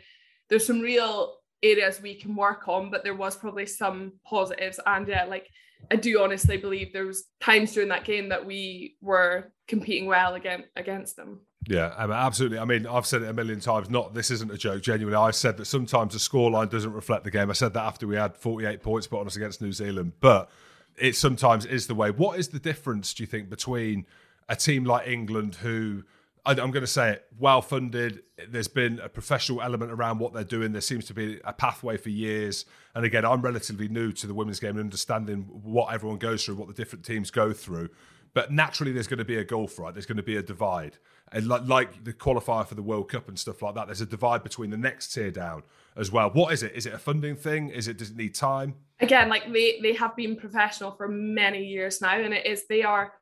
[0.50, 4.80] there's some real areas we can work on, but there was probably some positives.
[4.86, 5.50] And yeah, like
[5.92, 10.36] I do honestly believe there was times during that game that we were competing well
[10.36, 11.42] against against them.
[11.68, 12.60] Yeah, I mean, absolutely.
[12.60, 13.90] I mean, I've said it a million times.
[13.90, 14.84] Not this isn't a joke.
[14.84, 17.50] Genuinely, I said that sometimes the scoreline doesn't reflect the game.
[17.50, 20.50] I said that after we had 48 points put on us against New Zealand, but
[20.98, 22.12] it sometimes is the way.
[22.12, 23.14] What is the difference?
[23.14, 24.06] Do you think between
[24.48, 26.04] a team like England who
[26.46, 28.22] I'm going to say it, well funded.
[28.48, 30.72] There's been a professional element around what they're doing.
[30.72, 32.66] There seems to be a pathway for years.
[32.94, 36.56] And again, I'm relatively new to the women's game and understanding what everyone goes through,
[36.56, 37.90] what the different teams go through.
[38.36, 39.94] But naturally, there's going to be a gulf, right?
[39.94, 40.98] There's going to be a divide.
[41.32, 44.06] And like, like the qualifier for the World Cup and stuff like that, there's a
[44.06, 45.64] divide between the next tier down
[45.96, 46.30] as well.
[46.30, 46.74] What is it?
[46.76, 47.70] Is it a funding thing?
[47.70, 48.76] Is it does it need time?
[49.00, 52.84] Again, like they they have been professional for many years now, and it is they
[52.84, 53.14] are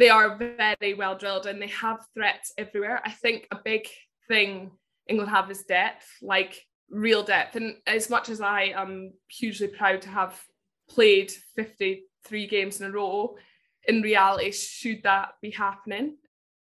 [0.00, 3.02] they are very well drilled and they have threats everywhere.
[3.04, 3.86] I think a big
[4.28, 4.70] thing
[5.06, 7.54] England have is depth, like real depth.
[7.56, 10.40] And as much as I am hugely proud to have
[10.88, 13.36] played 53 games in a row,
[13.86, 16.16] in reality, should that be happening,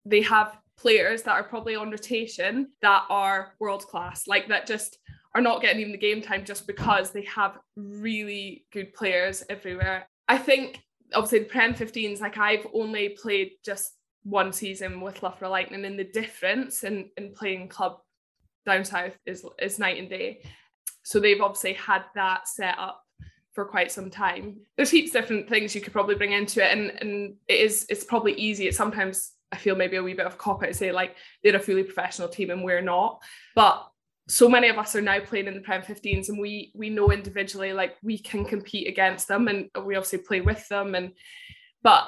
[0.05, 4.97] they have players that are probably on rotation that are world class, like that just
[5.33, 10.09] are not getting even the game time just because they have really good players everywhere.
[10.27, 10.81] I think
[11.13, 13.93] obviously the Prem 15s, like I've only played just
[14.23, 17.97] one season with Loughborough Lightning, and the difference in, in playing club
[18.65, 20.43] down south is is night and day.
[21.03, 23.03] So they've obviously had that set up
[23.53, 24.57] for quite some time.
[24.77, 28.03] There's heaps different things you could probably bring into it, and and it is it's
[28.03, 28.67] probably easy.
[28.67, 31.55] It's sometimes I feel maybe a wee bit of cop out to say like they're
[31.55, 33.21] a fully professional team and we're not,
[33.55, 33.90] but
[34.31, 37.11] so many of us are now playing in the Prem 15s and we we know
[37.11, 41.11] individually like we can compete against them and we obviously play with them and
[41.83, 42.07] but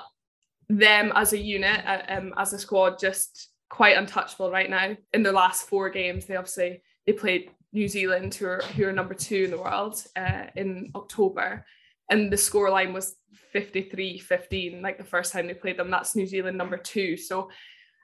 [0.70, 5.24] them as a unit uh, um, as a squad just quite untouchable right now in
[5.24, 9.16] the last four games they obviously they played New Zealand, who are who are number
[9.16, 11.66] two in the world uh, in October,
[12.10, 13.16] and the scoreline was
[13.54, 15.90] 53-15, like the first time they played them.
[15.90, 17.18] That's New Zealand number two.
[17.18, 17.50] So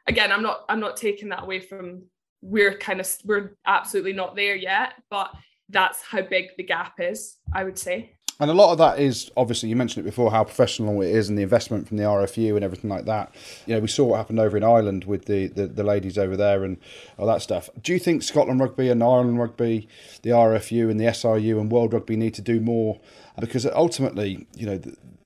[0.08, 2.04] again, I'm not I'm not taking that away from
[2.42, 5.32] we're kind of we're absolutely not there yet, but
[5.70, 8.16] that's how big the gap is, I would say.
[8.42, 11.28] And a lot of that is obviously you mentioned it before how professional it is
[11.28, 13.36] and the investment from the RFU and everything like that.
[13.66, 16.38] You know, we saw what happened over in Ireland with the, the, the ladies over
[16.38, 16.78] there and
[17.18, 17.70] all that stuff.
[17.82, 19.90] Do you think Scotland Rugby and Ireland Rugby,
[20.22, 23.02] the RFU and the SRU and World Rugby need to do more?
[23.38, 24.82] Because ultimately, you know,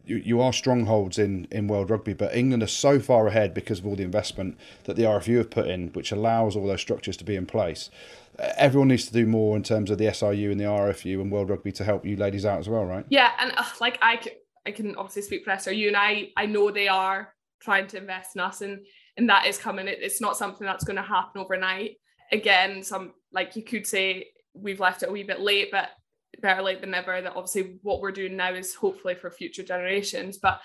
[0.06, 3.80] you, you are strongholds in, in world rugby, but England are so far ahead because
[3.80, 7.18] of all the investment that the RFU have put in, which allows all those structures
[7.18, 7.89] to be in place.
[8.58, 11.49] Everyone needs to do more in terms of the SRU and the RFU and World
[11.49, 13.06] Rugby to help you ladies out as well, right?
[13.10, 14.20] Yeah, and uh, like I,
[14.66, 18.36] I can obviously speak for SRU, and I, I know they are trying to invest
[18.36, 18.86] in us, and
[19.18, 19.88] and that is coming.
[19.88, 21.97] It, it's not something that's going to happen overnight.
[22.32, 25.89] Again, some like you could say we've left it a wee bit late, but
[26.43, 30.37] better late than never that obviously what we're doing now is hopefully for future generations
[30.37, 30.61] but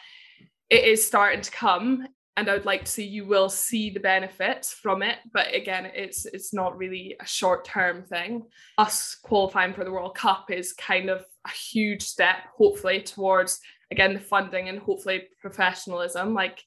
[0.68, 2.06] it is starting to come
[2.36, 5.86] and I would like to see you will see the benefits from it but again
[5.86, 8.42] it's it's not really a short term thing.
[8.76, 13.60] Us qualifying for the World Cup is kind of a huge step hopefully towards
[13.90, 16.62] again the funding and hopefully professionalism like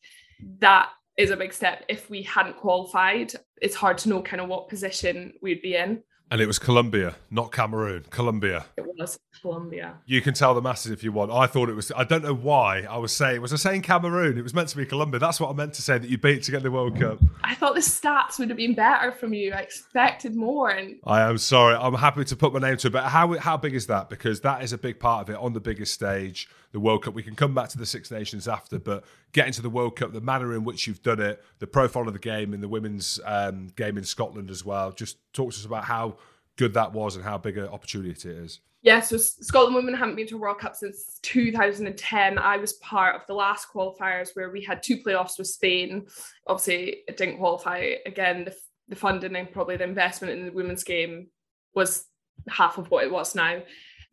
[0.59, 1.83] that is a big step.
[1.87, 6.01] If we hadn't qualified it's hard to know kind of what position we'd be in
[6.31, 8.05] and it was Colombia, not Cameroon.
[8.09, 8.65] Colombia.
[8.77, 9.95] It was Colombia.
[10.05, 11.29] You can tell the masses if you want.
[11.29, 11.91] I thought it was.
[11.93, 13.41] I don't know why I was saying.
[13.41, 14.37] Was I saying Cameroon?
[14.37, 15.19] It was meant to be Colombia.
[15.19, 15.97] That's what I meant to say.
[15.97, 17.19] That you beat to get the World Cup.
[17.43, 19.51] I thought the stats would have been better from you.
[19.51, 20.69] I expected more.
[20.69, 21.75] And I am sorry.
[21.75, 22.93] I'm happy to put my name to it.
[22.93, 24.09] But how how big is that?
[24.09, 27.13] Because that is a big part of it on the biggest stage the World Cup.
[27.13, 29.03] We can come back to the Six Nations after, but
[29.33, 32.13] getting to the World Cup, the manner in which you've done it, the profile of
[32.13, 34.91] the game in the women's um, game in Scotland as well.
[34.91, 36.17] Just talk to us about how
[36.57, 38.59] good that was and how big an opportunity it is.
[38.83, 42.39] Yeah, so Scotland women haven't been to a World Cup since 2010.
[42.39, 46.07] I was part of the last qualifiers where we had two playoffs with Spain.
[46.47, 47.93] Obviously, it didn't qualify.
[48.07, 48.55] Again, the,
[48.87, 51.27] the funding and probably the investment in the women's game
[51.75, 52.05] was
[52.49, 53.61] half of what it was now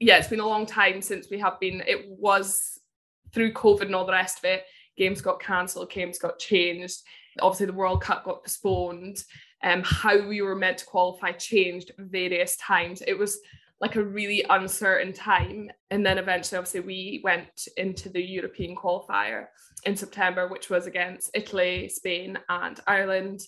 [0.00, 1.82] yeah, it's been a long time since we have been.
[1.86, 2.78] It was
[3.32, 4.64] through COVID and all the rest of it.
[4.96, 7.02] Games got cancelled, games got changed.
[7.40, 9.22] Obviously, the World Cup got postponed.
[9.62, 13.02] Um, how we were meant to qualify changed various times.
[13.06, 13.38] It was
[13.80, 15.70] like a really uncertain time.
[15.90, 19.46] And then eventually, obviously, we went into the European qualifier
[19.84, 23.40] in September, which was against Italy, Spain, and Ireland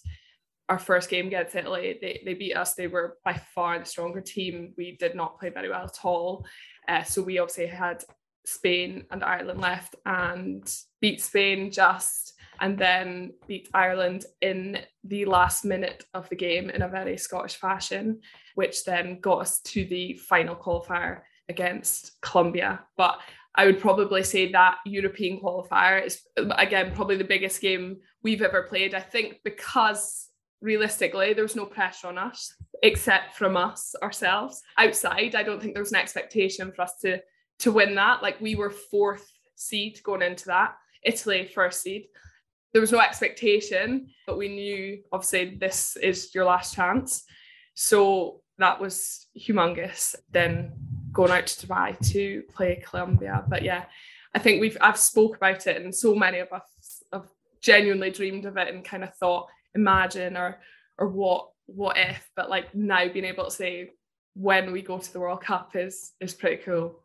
[0.71, 2.75] our first game against Italy, they, they beat us.
[2.75, 4.73] They were by far the stronger team.
[4.79, 6.47] We did not play very well at all.
[6.89, 8.05] Uh, so we obviously had
[8.47, 15.64] Spain and Ireland left and beat Spain just and then beat Ireland in the last
[15.64, 18.21] minute of the game in a very Scottish fashion,
[18.55, 22.81] which then got us to the final qualifier against Colombia.
[22.97, 23.18] But
[23.57, 28.62] I would probably say that European qualifier is again probably the biggest game we've ever
[28.62, 28.95] played.
[28.95, 30.29] I think because
[30.61, 34.63] realistically, there was no pressure on us except from us ourselves.
[34.79, 37.21] Outside, I don't think there was an expectation for us to
[37.61, 38.23] to win that.
[38.23, 42.07] Like we were fourth seed going into that, Italy first seed.
[42.73, 47.25] There was no expectation, but we knew obviously this is your last chance.
[47.75, 50.15] So that was humongous.
[50.31, 50.73] Then
[51.13, 53.45] going out to Dubai to play Colombia.
[53.49, 53.85] But yeah,
[54.35, 57.29] I think we've I've spoke about it and so many of us have
[57.61, 60.59] genuinely dreamed of it and kind of thought imagine or
[60.99, 63.91] or what what if but like now being able to say
[64.35, 67.03] when we go to the world cup is is pretty cool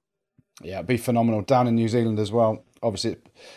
[0.62, 3.16] yeah it'd be phenomenal down in new zealand as well obviously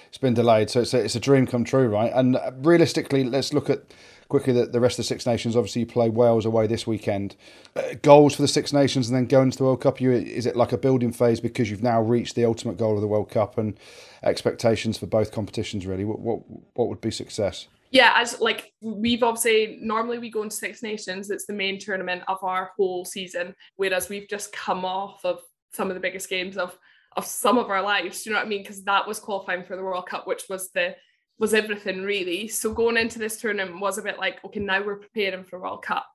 [0.08, 3.52] it's been delayed so it's a, it's a dream come true right and realistically let's
[3.52, 3.84] look at
[4.28, 5.56] quickly the, the rest of the Six Nations.
[5.56, 7.36] Obviously, you play Wales away this weekend.
[7.74, 10.00] Uh, goals for the Six Nations and then going to the World Cup.
[10.00, 13.00] You is it like a building phase because you've now reached the ultimate goal of
[13.00, 13.78] the World Cup and
[14.22, 15.86] expectations for both competitions?
[15.86, 16.40] Really, what what,
[16.74, 17.68] what would be success?
[17.90, 21.30] Yeah, as like we've obviously normally we go into Six Nations.
[21.30, 25.40] It's the main tournament of our whole season, whereas we've just come off of
[25.72, 26.78] some of the biggest games of
[27.16, 28.22] of some of our lives.
[28.22, 28.62] Do you know what I mean?
[28.62, 30.96] Because that was qualifying for the World Cup, which was the
[31.38, 32.48] was everything really.
[32.48, 35.82] So going into this tournament was a bit like, okay, now we're preparing for World
[35.82, 36.06] Cup.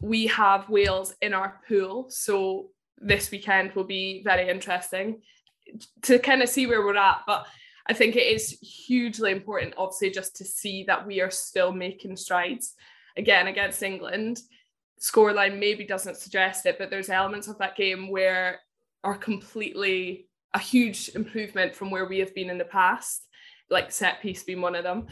[0.00, 5.22] We have Wales in our pool, so this weekend will be very interesting
[6.02, 7.22] to kind of see where we're at.
[7.26, 7.46] But
[7.88, 12.16] I think it is hugely important, obviously, just to see that we are still making
[12.16, 12.74] strides.
[13.16, 14.40] Again, against England,
[15.00, 18.60] scoreline maybe doesn't suggest it, but there's elements of that game where
[19.04, 23.22] are completely a huge improvement from where we have been in the past
[23.70, 25.06] like set piece being one of them.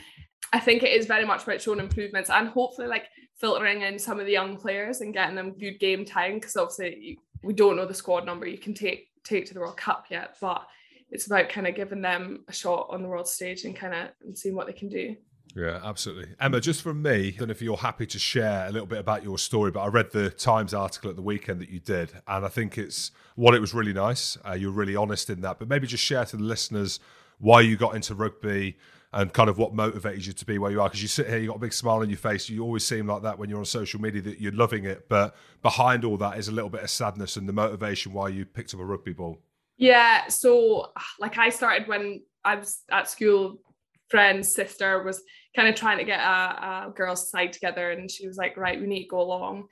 [0.53, 3.09] I think it is very much about showing improvements and hopefully like
[3.39, 7.19] filtering in some of the young players and getting them good game time because obviously
[7.43, 10.37] we don't know the squad number you can take take to the World Cup yet,
[10.41, 10.67] but
[11.11, 14.09] it's about kind of giving them a shot on the world stage and kind of
[14.25, 15.17] and seeing what they can do.
[15.55, 16.35] Yeah, absolutely.
[16.39, 18.99] Emma, just from me, I don't know if you're happy to share a little bit
[18.99, 22.13] about your story, but I read the Times article at the weekend that you did,
[22.29, 24.37] and I think it's what it was really nice.
[24.47, 27.01] Uh, you're really honest in that, but maybe just share to the listeners
[27.39, 28.77] why you got into rugby
[29.13, 30.89] and kind of what motivated you to be where you are.
[30.89, 32.51] Because you sit here, you got a big smile on your face.
[32.51, 35.35] You always seem like that when you're on social media that you're loving it, but
[35.63, 38.75] behind all that is a little bit of sadness and the motivation why you picked
[38.75, 39.39] up a rugby ball.
[39.77, 43.59] Yeah, so like I started when I was at school.
[44.09, 45.21] Friend's sister was
[45.57, 46.23] kind of trying to get a,
[46.87, 49.67] a girls' side together, and she was like, "Right, we need to go along."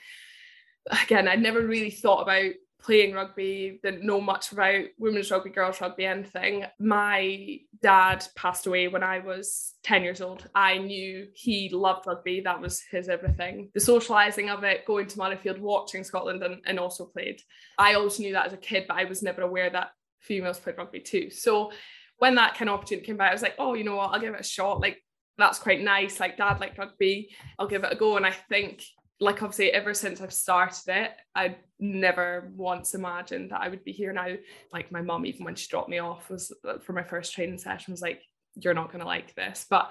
[1.05, 2.51] Again, I'd never really thought about
[2.85, 6.65] playing rugby, didn't know much about women's rugby, girls' rugby, anything.
[6.79, 10.49] My dad passed away when I was 10 years old.
[10.55, 13.71] I knew he loved rugby, that was his everything.
[13.73, 17.41] The socialising of it, going to Murrayfield, watching Scotland, and, and also played.
[17.79, 20.77] I always knew that as a kid, but I was never aware that females played
[20.77, 21.31] rugby too.
[21.31, 21.73] So
[22.19, 24.21] when that kind of opportunity came by, I was like, oh, you know what, I'll
[24.21, 24.81] give it a shot.
[24.81, 25.03] Like,
[25.39, 26.21] that's quite nice.
[26.21, 28.19] Like, dad liked rugby, I'll give it a go.
[28.19, 28.83] And I think
[29.21, 33.93] like obviously ever since I've started it, I never once imagined that I would be
[33.93, 34.35] here now.
[34.73, 37.59] Like my mom, even when she dropped me off, was uh, for my first training
[37.59, 38.23] session, was like,
[38.57, 39.91] "You're not gonna like this," but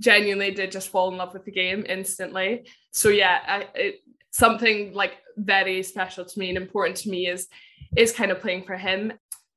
[0.00, 2.66] genuinely did just fall in love with the game instantly.
[2.92, 4.00] So yeah, I, it,
[4.30, 7.48] something like very special to me and important to me is
[7.96, 9.12] is kind of playing for him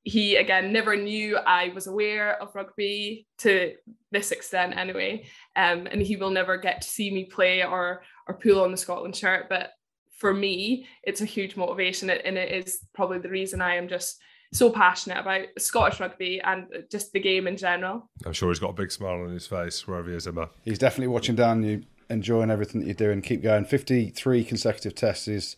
[0.06, 3.74] he again never knew I was aware of rugby to
[4.12, 5.26] this extent anyway.
[5.56, 8.78] Um, and he will never get to see me play or or pull on the
[8.78, 9.47] Scotland shirt.
[9.49, 9.72] But
[10.18, 14.22] for me, it's a huge motivation and it is probably the reason I am just
[14.53, 18.10] so passionate about Scottish rugby and just the game in general.
[18.26, 20.49] I'm sure he's got a big smile on his face wherever he is, Emma.
[20.64, 23.22] He's definitely watching down you, enjoying everything that you're doing.
[23.22, 23.66] Keep going.
[23.66, 25.56] 53 consecutive tests is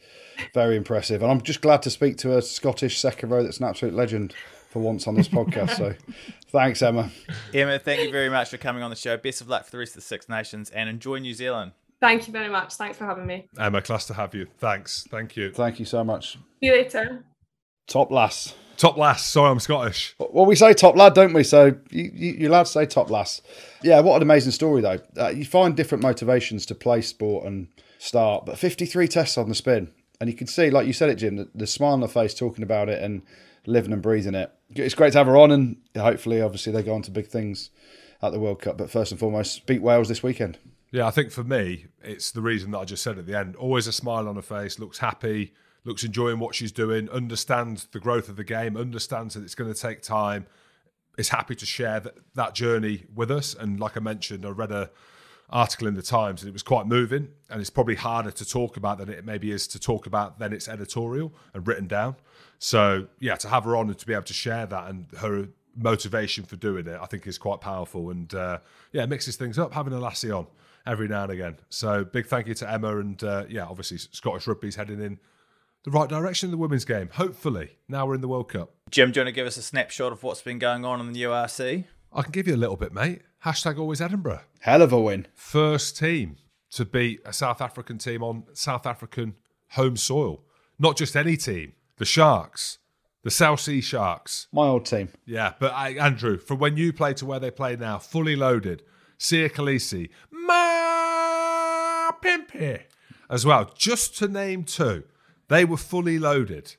[0.54, 1.22] very impressive.
[1.22, 4.34] And I'm just glad to speak to a Scottish second row that's an absolute legend
[4.70, 5.78] for once on this podcast.
[5.78, 5.94] so
[6.50, 7.10] thanks, Emma.
[7.54, 9.18] Emma, thank you very much for coming on the show.
[9.18, 11.72] Best of luck for the rest of the Six Nations and enjoy New Zealand.
[12.00, 12.76] Thank you very much.
[12.76, 13.48] Thanks for having me.
[13.60, 14.48] Emma, class to have you.
[14.60, 15.08] Thanks.
[15.10, 15.52] Thank you.
[15.52, 16.34] Thank you so much.
[16.34, 17.24] See you later.
[17.88, 18.54] Top lass.
[18.78, 19.26] Top lass.
[19.26, 20.16] Sorry, I'm Scottish.
[20.20, 21.44] Well, we say top lad, don't we?
[21.44, 23.42] So you, you, are allowed to say top lass.
[23.82, 25.00] Yeah, what an amazing story, though.
[25.18, 27.68] Uh, you find different motivations to play sport and
[27.98, 29.90] start, but 53 tests on the spin.
[30.22, 32.34] And you can see, like you said it, Jim, the, the smile on the face
[32.34, 33.24] talking about it and
[33.66, 34.52] living and breathing it.
[34.70, 37.72] It's great to have her on, and hopefully, obviously, they go on to big things
[38.22, 38.78] at the World Cup.
[38.78, 40.58] But first and foremost, beat Wales this weekend.
[40.92, 43.56] Yeah, I think for me, it's the reason that I just said at the end.
[43.56, 45.54] Always a smile on her face, looks happy,
[45.88, 49.74] looks enjoying what she's doing, understands the growth of the game, understands that it's going
[49.74, 50.46] to take time,
[51.18, 53.56] is happy to share that, that journey with us.
[53.56, 54.92] And like I mentioned, I read a
[55.50, 57.30] article in the Times and it was quite moving.
[57.50, 60.52] And it's probably harder to talk about than it maybe is to talk about than
[60.52, 62.18] it's editorial and written down.
[62.60, 65.48] So yeah, to have her on and to be able to share that and her
[65.74, 68.10] motivation for doing it, I think is quite powerful.
[68.10, 68.60] And uh,
[68.92, 70.48] yeah, mixes things up having a lassie on
[70.86, 71.56] every now and again.
[71.70, 75.18] So big thank you to Emma and uh, yeah, obviously Scottish rugby's heading in
[75.84, 77.10] the right direction in the women's game.
[77.14, 78.74] Hopefully, now we're in the World Cup.
[78.90, 81.14] Jim, do you want to give us a snapshot of what's been going on in
[81.14, 81.86] the URC?
[82.14, 83.22] I can give you a little bit, mate.
[83.46, 84.42] Hashtag always Edinburgh.
[84.62, 85.28] Hell of a win.
[85.34, 86.38] First team
[86.72, 89.36] to beat a South African team on South African
[89.72, 90.44] home soil.
[90.80, 92.80] Not just any team, the Sharks,
[93.24, 94.48] the Cell C Sharks.
[94.52, 95.10] My old team.
[95.26, 98.84] Yeah, but I, Andrew, from when you play to where they play now, fully loaded,
[99.20, 102.84] Siya Kolisi, Ma Pimpy
[103.30, 105.04] as well, just to name two.
[105.50, 106.76] They were fully loaded,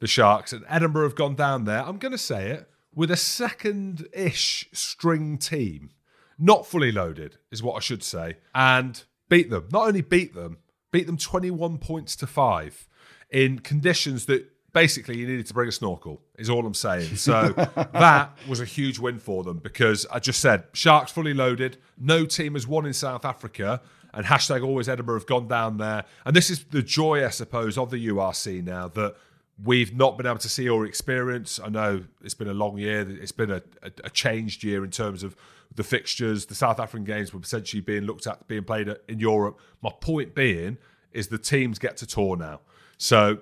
[0.00, 1.82] the Sharks, and Edinburgh have gone down there.
[1.82, 5.90] I'm going to say it with a second ish string team,
[6.38, 9.68] not fully loaded, is what I should say, and beat them.
[9.70, 10.58] Not only beat them,
[10.90, 12.88] beat them 21 points to five
[13.30, 17.48] in conditions that basically you needed to bring a snorkel is all i'm saying so
[17.94, 22.26] that was a huge win for them because i just said sharks fully loaded no
[22.26, 23.80] team has won in south africa
[24.16, 26.04] and hashtag always edinburgh have gone down there.
[26.24, 29.14] And this is the joy i suppose of the urc now that
[29.62, 31.58] we've not been able to see or experience.
[31.62, 33.08] I know it's been a long year.
[33.08, 35.34] It's been a, a, a changed year in terms of
[35.74, 36.46] the fixtures.
[36.46, 39.58] The south african games were essentially being looked at being played in europe.
[39.82, 40.78] My point being
[41.12, 42.60] is the teams get to tour now.
[42.98, 43.38] So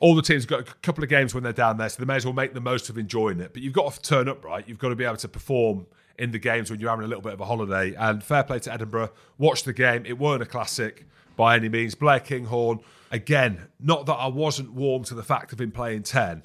[0.00, 2.16] all the teams got a couple of games when they're down there, so they may
[2.16, 3.52] as well make the most of enjoying it.
[3.52, 4.66] But you've got to turn up, right?
[4.66, 5.86] You've got to be able to perform
[6.18, 7.94] in the games when you're having a little bit of a holiday.
[7.94, 9.10] And fair play to Edinburgh.
[9.38, 10.04] Watch the game.
[10.06, 11.06] It weren't a classic
[11.36, 11.94] by any means.
[11.94, 16.44] Blair Kinghorn, again, not that I wasn't warm to the fact of him playing 10,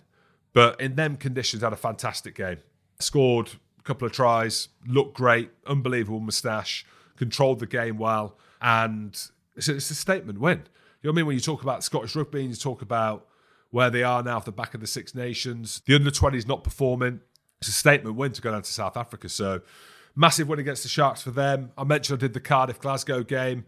[0.53, 2.57] but in them conditions, had a fantastic game.
[2.99, 9.11] Scored a couple of tries, looked great, unbelievable moustache, controlled the game well, and
[9.55, 10.63] it's a, it's a statement win.
[11.01, 11.25] You know what I mean?
[11.27, 13.27] When you talk about Scottish rugby and you talk about
[13.69, 16.63] where they are now off the back of the Six Nations, the under 20s not
[16.63, 17.21] performing.
[17.59, 19.29] It's a statement win to go down to South Africa.
[19.29, 19.61] So
[20.15, 21.71] massive win against the Sharks for them.
[21.77, 23.65] I mentioned I did the Cardiff Glasgow game.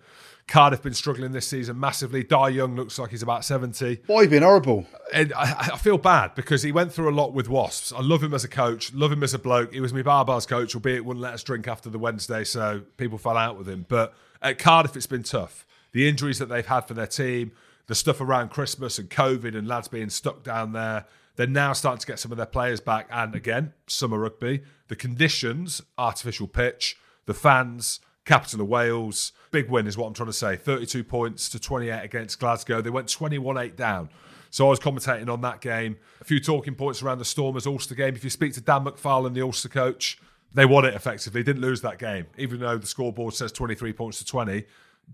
[0.47, 2.23] Cardiff been struggling this season massively.
[2.23, 3.97] Dai Young looks like he's about 70.
[4.07, 4.87] Boy, been horrible.
[5.13, 7.93] And I, I feel bad because he went through a lot with Wasps.
[7.93, 9.73] I love him as a coach, love him as a bloke.
[9.73, 13.19] He was my Barbars coach, albeit wouldn't let us drink after the Wednesday, so people
[13.19, 13.85] fell out with him.
[13.87, 15.67] But at Cardiff, it's been tough.
[15.91, 17.51] The injuries that they've had for their team,
[17.85, 21.05] the stuff around Christmas and COVID and lads being stuck down there.
[21.39, 23.07] They're now starting to get some of their players back.
[23.09, 29.31] And again, summer rugby, the conditions, artificial pitch, the fans, capital of Wales.
[29.49, 30.57] Big win is what I'm trying to say.
[30.57, 32.81] 32 points to 28 against Glasgow.
[32.81, 34.09] They went 21 8 down.
[34.49, 35.95] So I was commentating on that game.
[36.19, 38.15] A few talking points around the Stormers Ulster game.
[38.15, 40.19] If you speak to Dan McFarland, the Ulster coach,
[40.53, 41.41] they won it effectively.
[41.41, 44.65] Didn't lose that game, even though the scoreboard says 23 points to 20.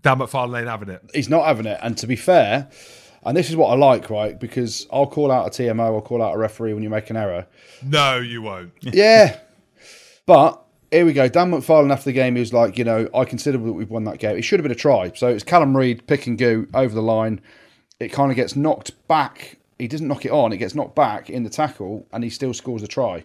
[0.02, 1.08] Dan McFarland ain't having it.
[1.14, 1.78] He's not having it.
[1.84, 2.68] And to be fair,
[3.24, 4.38] and this is what I like, right?
[4.38, 7.16] Because I'll call out a TMO, I'll call out a referee when you make an
[7.16, 7.46] error.
[7.82, 8.72] No, you won't.
[8.80, 9.38] yeah.
[10.26, 11.28] But here we go.
[11.28, 14.04] Dan McFarland after the game, he was like, you know, I consider that we've won
[14.04, 14.36] that game.
[14.36, 15.12] It should have been a try.
[15.14, 17.40] So it's Callum Reid pick and go over the line.
[17.98, 19.58] It kind of gets knocked back.
[19.78, 20.52] He doesn't knock it on.
[20.52, 23.24] It gets knocked back in the tackle, and he still scores a try.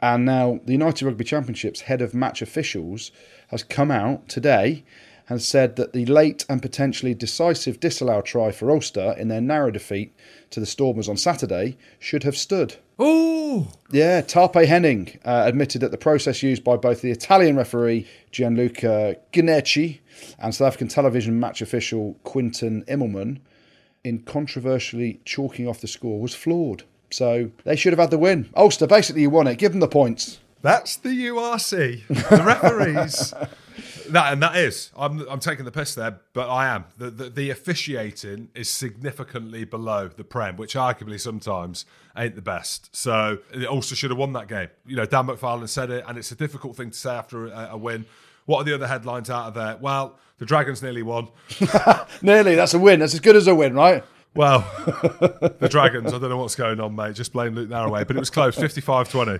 [0.00, 3.12] And now the United Rugby Championships head of match officials
[3.48, 4.84] has come out today
[5.28, 9.70] and said that the late and potentially decisive disallow try for Ulster in their narrow
[9.70, 10.14] defeat
[10.50, 12.76] to the Stormers on Saturday should have stood.
[13.00, 13.68] Ooh.
[13.90, 19.16] Yeah, Tappe Henning uh, admitted that the process used by both the Italian referee Gianluca
[19.32, 20.00] Gnecchi
[20.38, 23.40] and South African television match official Quinton Immelman
[24.04, 26.84] in controversially chalking off the score was flawed.
[27.10, 28.48] So they should have had the win.
[28.56, 29.58] Ulster, basically, you won it.
[29.58, 30.38] Give them the points.
[30.62, 32.06] That's the URC.
[32.08, 33.34] The referees.
[34.12, 34.90] that and that is.
[34.96, 36.84] I'm I'm taking the piss there, but I am.
[36.98, 41.84] The, the the officiating is significantly below the Prem, which arguably sometimes
[42.16, 42.94] ain't the best.
[42.94, 44.68] So it also should have won that game.
[44.86, 47.70] You know, Dan McFarland said it, and it's a difficult thing to say after a,
[47.72, 48.06] a win.
[48.46, 49.76] What are the other headlines out of there?
[49.80, 51.28] Well, the Dragons nearly won.
[52.22, 53.00] Nearly, that's a win.
[53.00, 54.04] That's as good as a win, right?
[54.36, 54.60] Well,
[55.58, 57.14] the Dragons, I don't know what's going on, mate.
[57.14, 59.38] Just blame Luke Narraway, but it was close 55 20.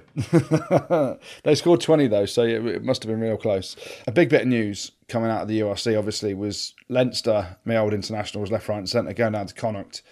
[1.44, 3.76] They scored 20 though, so it it must have been real close.
[4.06, 7.92] A big bit of news coming out of the URC, obviously, was Leinster, my old
[7.92, 10.02] internationals, left, right, and centre, going down to Connacht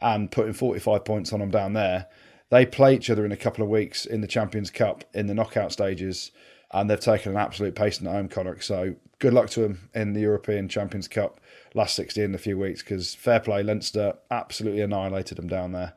[0.00, 2.06] and putting 45 points on them down there.
[2.50, 5.34] They play each other in a couple of weeks in the Champions Cup in the
[5.34, 6.30] knockout stages,
[6.72, 8.62] and they've taken an absolute pacing at home, Connacht.
[8.64, 11.40] So good luck to them in the European Champions Cup
[11.76, 15.92] last 16 in a few weeks because fair play, Leinster absolutely annihilated them down there.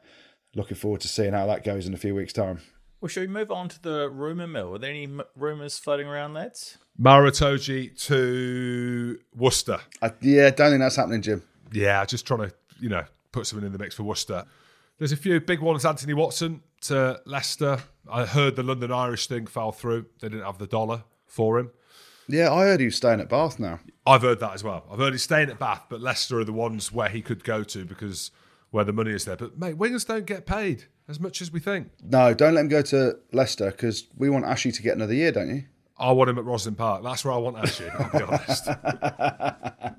[0.53, 2.59] Looking forward to seeing how that goes in a few weeks' time.
[3.01, 4.75] Well, should we move on to the rumour mill?
[4.75, 6.77] Are there any m- rumours floating around, lads?
[6.99, 9.79] Maratoji to Worcester.
[10.01, 11.43] I, yeah, don't think that's happening, Jim.
[11.71, 14.43] Yeah, just trying to, you know, put something in the mix for Worcester.
[14.97, 15.85] There's a few big ones.
[15.85, 17.77] Anthony Watson to Leicester.
[18.11, 20.07] I heard the London Irish thing fell through.
[20.19, 21.71] They didn't have the dollar for him.
[22.29, 23.79] Yeah, I heard he was staying at Bath now.
[24.05, 24.85] I've heard that as well.
[24.91, 27.63] I've heard he's staying at Bath, but Leicester are the ones where he could go
[27.63, 28.31] to because
[28.69, 29.35] where the money is there.
[29.35, 31.89] But mate, wingers don't get paid as much as we think.
[32.03, 35.31] No, don't let him go to Leicester because we want Ashley to get another year,
[35.31, 35.63] don't you?
[35.97, 37.03] I want him at Rosslyn Park.
[37.03, 37.89] That's where I want Ashley.
[37.89, 38.69] I'll be honest.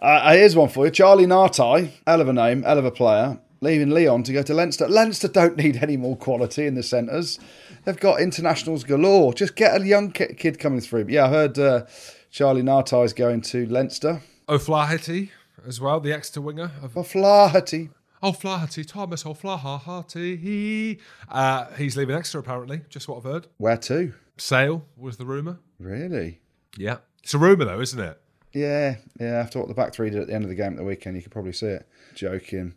[0.00, 0.90] Uh, here's one for you.
[0.90, 4.52] Charlie Ngatai, hell of a name, hell of a player, leaving Lyon to go to
[4.52, 4.86] Leinster.
[4.88, 7.38] Leinster don't need any more quality in the centres.
[7.84, 9.32] They've got internationals galore.
[9.32, 11.04] Just get a young kid coming through.
[11.04, 11.86] But yeah, I heard uh,
[12.30, 14.20] Charlie Ngatai is going to Leinster.
[14.48, 15.30] O'Flaherty
[15.66, 16.72] as well, the Exeter winger.
[16.82, 17.90] Of, O'Flaherty.
[18.22, 20.98] O'Flaherty, Thomas O'Flaherty.
[21.28, 22.82] Uh, he's leaving Exeter apparently.
[22.88, 23.46] Just what I've heard.
[23.58, 24.12] Where to?
[24.36, 25.58] Sale was the rumour.
[25.78, 26.40] Really?
[26.76, 26.98] Yeah.
[27.22, 28.20] It's a rumour though, isn't it?
[28.52, 29.38] Yeah, yeah.
[29.38, 31.16] After what the back three did at the end of the game at the weekend,
[31.16, 31.88] you could probably see it.
[32.14, 32.74] Joking.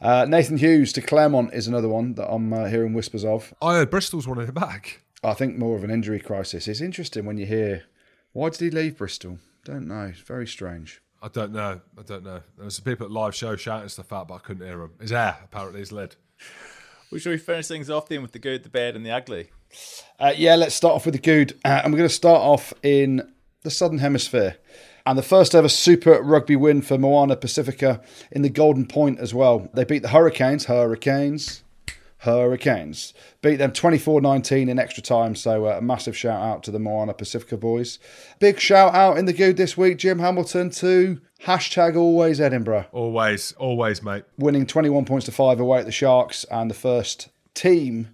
[0.00, 3.54] Uh, Nathan Hughes to Clermont is another one that I'm uh, hearing whispers of.
[3.62, 5.00] I heard Bristol's wanted him back.
[5.24, 6.68] I think more of an injury crisis.
[6.68, 7.84] It's interesting when you hear,
[8.32, 9.38] why did he leave Bristol?
[9.64, 10.02] Don't know.
[10.04, 11.00] It's very strange.
[11.22, 11.80] I don't know.
[11.98, 12.42] I don't know.
[12.56, 14.92] There was some people at live show shouting stuff out, but I couldn't hear him.
[15.00, 16.14] His hair apparently is lid.
[17.10, 19.50] Well, should we finish things off then with the good, the bad, and the ugly?
[20.18, 21.58] Uh, yeah, let's start off with the good.
[21.64, 23.32] Uh, and we're going to start off in
[23.62, 24.56] the Southern Hemisphere.
[25.06, 28.00] And the first ever Super Rugby win for Moana Pacifica
[28.32, 29.70] in the Golden Point as well.
[29.72, 31.62] They beat the Hurricanes, Hurricanes,
[32.18, 33.14] Hurricanes.
[33.40, 35.36] Beat them 24 19 in extra time.
[35.36, 38.00] So uh, a massive shout out to the Moana Pacifica boys.
[38.40, 42.86] Big shout out in the good this week, Jim Hamilton, to hashtag always Edinburgh.
[42.90, 44.24] Always, always, mate.
[44.36, 48.08] Winning 21 points to 5 away at the Sharks and the first team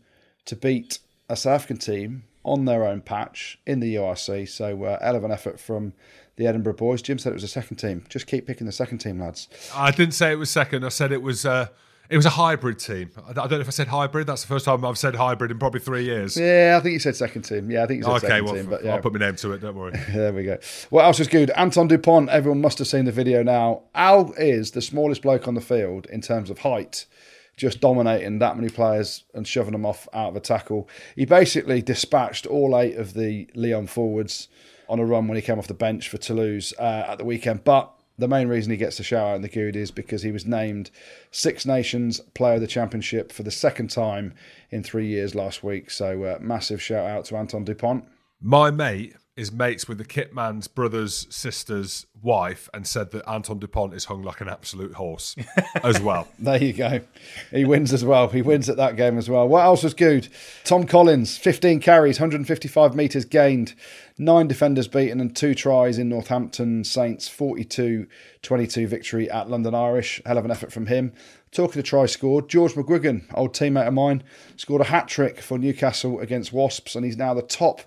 [0.45, 0.99] to beat
[1.31, 4.47] a South African team on their own patch in the URC.
[4.49, 5.95] So, uh, hell of an effort from
[6.37, 7.03] the Edinburgh boys.
[7.03, 8.05] Jim said it was a second team.
[8.09, 9.49] Just keep picking the second team, lads.
[9.75, 10.85] I didn't say it was second.
[10.85, 11.47] I said it was.
[11.47, 11.69] Uh,
[12.11, 13.11] it was a hybrid team.
[13.27, 14.27] I don't know if I said hybrid.
[14.27, 16.37] That's the first time I've said hybrid in probably three years.
[16.37, 17.71] Yeah, I think you said second team.
[17.71, 18.67] Yeah, I think you said okay, second well, team.
[18.67, 19.61] But yeah, I'll put my name to it.
[19.61, 19.93] Don't worry.
[20.11, 20.59] there we go.
[20.91, 21.51] What else is good?
[21.53, 22.29] Antoine Dupont.
[22.29, 23.85] Everyone must have seen the video now.
[23.95, 27.07] Al is the smallest bloke on the field in terms of height
[27.57, 30.89] just dominating that many players and shoving them off out of a tackle.
[31.15, 34.49] He basically dispatched all eight of the Lyon forwards
[34.89, 37.65] on a run when he came off the bench for Toulouse uh, at the weekend.
[37.65, 40.33] But the main reason he gets the shout out in the good is because he
[40.33, 40.91] was named
[41.31, 44.35] Six Nations Player of the Championship for the second time
[44.71, 45.91] in three years last week.
[45.91, 48.05] So uh, massive shout out to Antoine Dupont.
[48.41, 53.95] My mate is mates with the kitman's brother's sister's wife and said that Antoine Dupont
[53.95, 55.35] is hung like an absolute horse
[55.83, 56.29] as well.
[56.39, 57.01] There you go.
[57.51, 58.29] He wins as well.
[58.29, 59.49] He wins at that game as well.
[59.49, 60.29] What else was good?
[60.65, 63.75] Tom Collins, 15 carries, 155 metres gained,
[64.19, 68.07] nine defenders beaten, and two tries in Northampton Saints 42
[68.43, 70.21] 22 victory at London Irish.
[70.27, 71.13] Hell of an effort from him.
[71.53, 74.23] Talking to try scored, George McGuigan, old teammate of mine,
[74.57, 77.83] scored a hat trick for Newcastle against Wasps, and he's now the top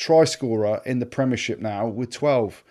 [0.00, 2.64] try scorer in the Premiership now with 12.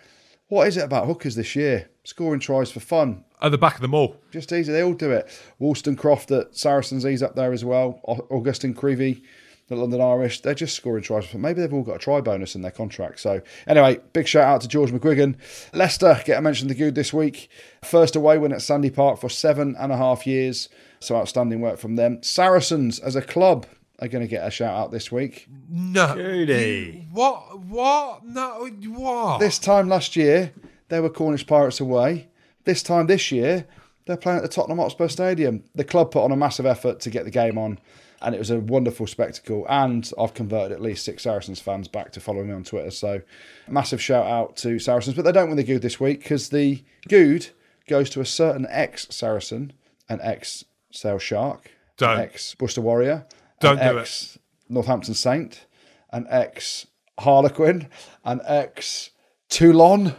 [0.48, 1.88] What is it about hookers this year?
[2.02, 3.24] Scoring tries for fun.
[3.40, 4.16] At the back of them all.
[4.32, 4.72] Just easy.
[4.72, 5.28] They all do it.
[5.60, 8.00] Wollstonecroft at Saracens, he's up there as well.
[8.30, 9.22] Agustín Creevy,
[9.68, 11.24] the London Irish, they're just scoring tries.
[11.24, 13.20] for Maybe they've all got a try bonus in their contract.
[13.20, 15.36] So, anyway, big shout out to George McGuigan.
[15.72, 17.48] Leicester get a mention the good this week.
[17.84, 20.68] First away win at Sandy Park for seven and a half years.
[20.98, 22.24] So, outstanding work from them.
[22.24, 23.66] Saracens as a club
[24.00, 25.46] are going to get a shout out this week.
[25.68, 26.14] No.
[26.14, 27.06] Judy.
[27.12, 27.58] What?
[27.60, 28.24] What?
[28.24, 28.66] No.
[28.88, 29.40] What?
[29.40, 30.52] This time last year,
[30.88, 32.28] they were Cornish Pirates away.
[32.64, 33.66] This time this year,
[34.06, 35.64] they're playing at the Tottenham Hotspur Stadium.
[35.74, 37.78] The club put on a massive effort to get the game on,
[38.22, 39.66] and it was a wonderful spectacle.
[39.68, 42.90] And I've converted at least six Saracens fans back to following me on Twitter.
[42.90, 43.22] So,
[43.68, 45.14] massive shout out to Saracens.
[45.16, 47.48] But they don't win the Good this week because the Good
[47.88, 49.72] goes to a certain ex Saracen,
[50.08, 52.18] an ex Sale Shark, Don't.
[52.18, 53.26] ex Worcester Warrior,
[53.60, 54.36] Don't do it.
[54.68, 55.66] Northampton Saint,
[56.10, 56.86] an ex
[57.18, 57.88] Harlequin,
[58.24, 59.10] an ex
[59.48, 60.14] Toulon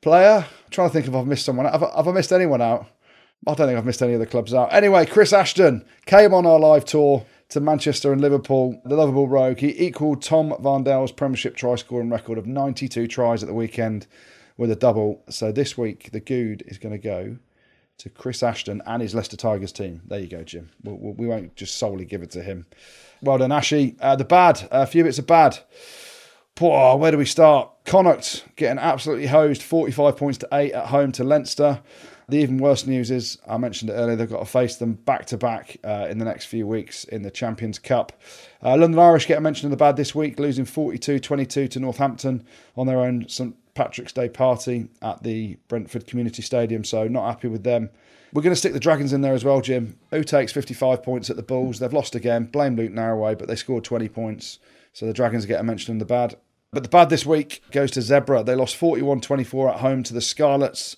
[0.00, 0.46] player.
[0.46, 1.66] I'm trying to think if I've missed someone.
[1.66, 2.86] Have I, have I missed anyone out?
[3.46, 4.72] I don't think I've missed any of the clubs out.
[4.72, 8.80] Anyway, Chris Ashton came on our live tour to Manchester and Liverpool.
[8.84, 9.58] The lovable rogue.
[9.58, 14.06] He equalled Tom Varndell's Premiership try scoring record of 92 tries at the weekend
[14.56, 15.22] with a double.
[15.28, 17.38] So this week, the Good is going to go
[17.98, 20.02] to Chris Ashton and his Leicester Tigers team.
[20.06, 20.70] There you go, Jim.
[20.82, 22.66] We'll, we'll, we won't just solely give it to him.
[23.22, 23.96] Well done, Ashy.
[24.00, 25.58] Uh, the bad, a few bits of bad.
[26.54, 27.70] Poor, where do we start?
[27.84, 31.82] Connacht getting absolutely hosed, 45 points to 8 at home to Leinster.
[32.28, 35.26] The even worse news is, I mentioned it earlier, they've got to face them back
[35.26, 38.20] to back in the next few weeks in the Champions Cup.
[38.62, 41.80] Uh, London Irish get a mention of the bad this week, losing 42 22 to
[41.80, 42.44] Northampton
[42.76, 47.46] on their own St Patrick's Day party at the Brentford Community Stadium, so not happy
[47.46, 47.90] with them.
[48.32, 49.96] We're going to stick the Dragons in there as well, Jim.
[50.10, 51.78] Who takes 55 points at the Bulls?
[51.78, 52.46] They've lost again.
[52.46, 54.58] Blame Luke Narraway, but they scored 20 points.
[54.92, 56.36] So the Dragons get a mention in the bad.
[56.72, 58.42] But the bad this week goes to Zebra.
[58.42, 60.96] They lost 41 24 at home to the Scarlets,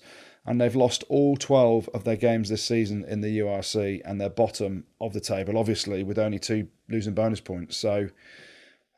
[0.49, 4.31] and they've lost all 12 of their games this season in the URC, and they're
[4.31, 7.77] bottom of the table, obviously, with only two losing bonus points.
[7.77, 8.09] So,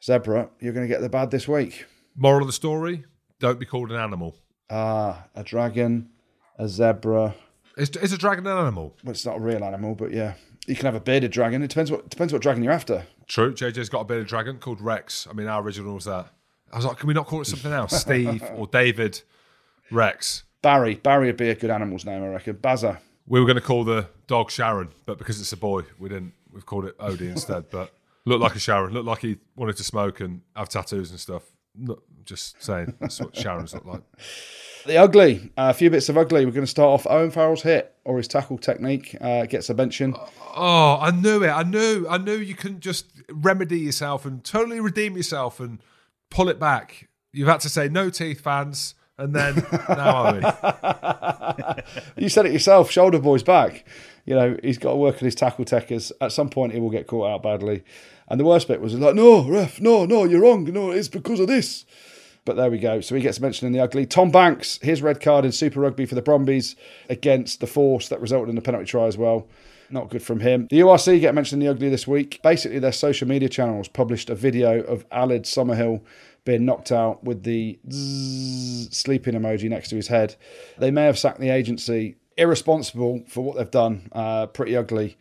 [0.02, 1.86] Zebra, you're going to get the bad this week.
[2.16, 3.04] Moral of the story:
[3.40, 4.38] Don't be called an animal.
[4.70, 6.10] Ah, a dragon,
[6.58, 7.36] a zebra.
[7.76, 8.96] Is, is a dragon an animal?
[9.04, 10.36] Well, it's not a real animal, but yeah.
[10.68, 11.62] You can have a bearded dragon.
[11.64, 13.06] It depends what depends what dragon you're after.
[13.28, 13.54] True.
[13.54, 15.28] JJ's got a bearded dragon called Rex.
[15.30, 16.32] I mean, our original was that.
[16.72, 17.92] I was like, can we not call it something else?
[18.00, 19.22] Steve or David
[19.92, 20.44] Rex.
[20.62, 20.96] Barry.
[20.96, 22.56] Barry would be a good animal's name, I reckon.
[22.56, 23.00] Bazza.
[23.28, 26.34] We were going to call the dog Sharon, but because it's a boy, we didn't.
[26.52, 27.70] We've called it Odie instead.
[27.70, 27.94] But
[28.26, 28.94] looked like a Sharon.
[28.94, 31.44] Looked like he wanted to smoke and have tattoos and stuff.
[31.76, 32.96] Not just saying.
[33.00, 34.02] That's what Sharon's look like.
[34.86, 35.52] The ugly.
[35.58, 36.46] Uh, a few bits of ugly.
[36.46, 39.74] We're going to start off Owen Farrell's hit or his tackle technique uh, gets a
[39.74, 40.16] mention.
[40.56, 41.50] Oh, I knew it.
[41.50, 42.06] I knew.
[42.10, 45.80] I knew you couldn't just remedy yourself and totally redeem yourself and
[46.30, 47.08] pull it back.
[47.32, 51.76] You've had to say no teeth, fans, and then now are
[52.18, 52.24] we?
[52.24, 52.90] You said it yourself.
[52.90, 53.86] Shoulder boy's back.
[54.26, 56.12] You know he's got to work on his tackle techers.
[56.20, 57.84] At some point, he will get caught out badly.
[58.28, 60.64] And the worst bit was like, no, ref, no, no, you're wrong.
[60.66, 61.86] No, it's because of this.
[62.46, 63.02] But there we go.
[63.02, 64.06] So he gets mentioned in the ugly.
[64.06, 66.76] Tom Banks, his red card in Super Rugby for the Brumbies
[67.10, 69.48] against the Force that resulted in the penalty try as well.
[69.92, 70.68] Not good from him.
[70.70, 72.40] The URC get mentioned in the ugly this week.
[72.42, 76.02] Basically, their social media channels published a video of Alid Summerhill
[76.44, 80.36] being knocked out with the zzz sleeping emoji next to his head.
[80.78, 82.18] They may have sacked the agency.
[82.38, 84.10] Irresponsible for what they've done.
[84.12, 85.18] Uh, pretty ugly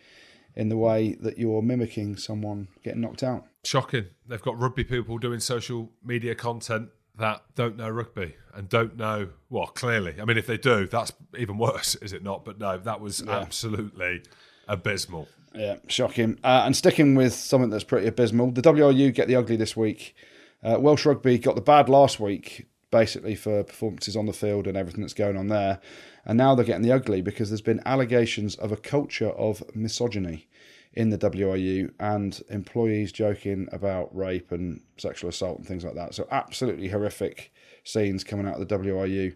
[0.55, 3.47] in the way that you're mimicking someone getting knocked out.
[3.65, 4.07] Shocking.
[4.27, 9.29] They've got rugby people doing social media content that don't know rugby and don't know
[9.51, 12.79] well clearly i mean if they do that's even worse is it not but no
[12.79, 14.23] that was absolutely
[14.69, 16.39] abysmal Yeah, shocking.
[16.43, 20.15] Uh, and sticking with something that's pretty abysmal, the WRU get the ugly this week.
[20.63, 24.77] Uh, Welsh Rugby got the bad last week, basically for performances on the field and
[24.77, 25.81] everything that's going on there.
[26.25, 30.49] And now they're getting the ugly because there's been allegations of a culture of misogyny
[30.93, 36.15] in the WRU and employees joking about rape and sexual assault and things like that.
[36.15, 37.53] So absolutely horrific
[37.85, 39.35] scenes coming out of the WRU.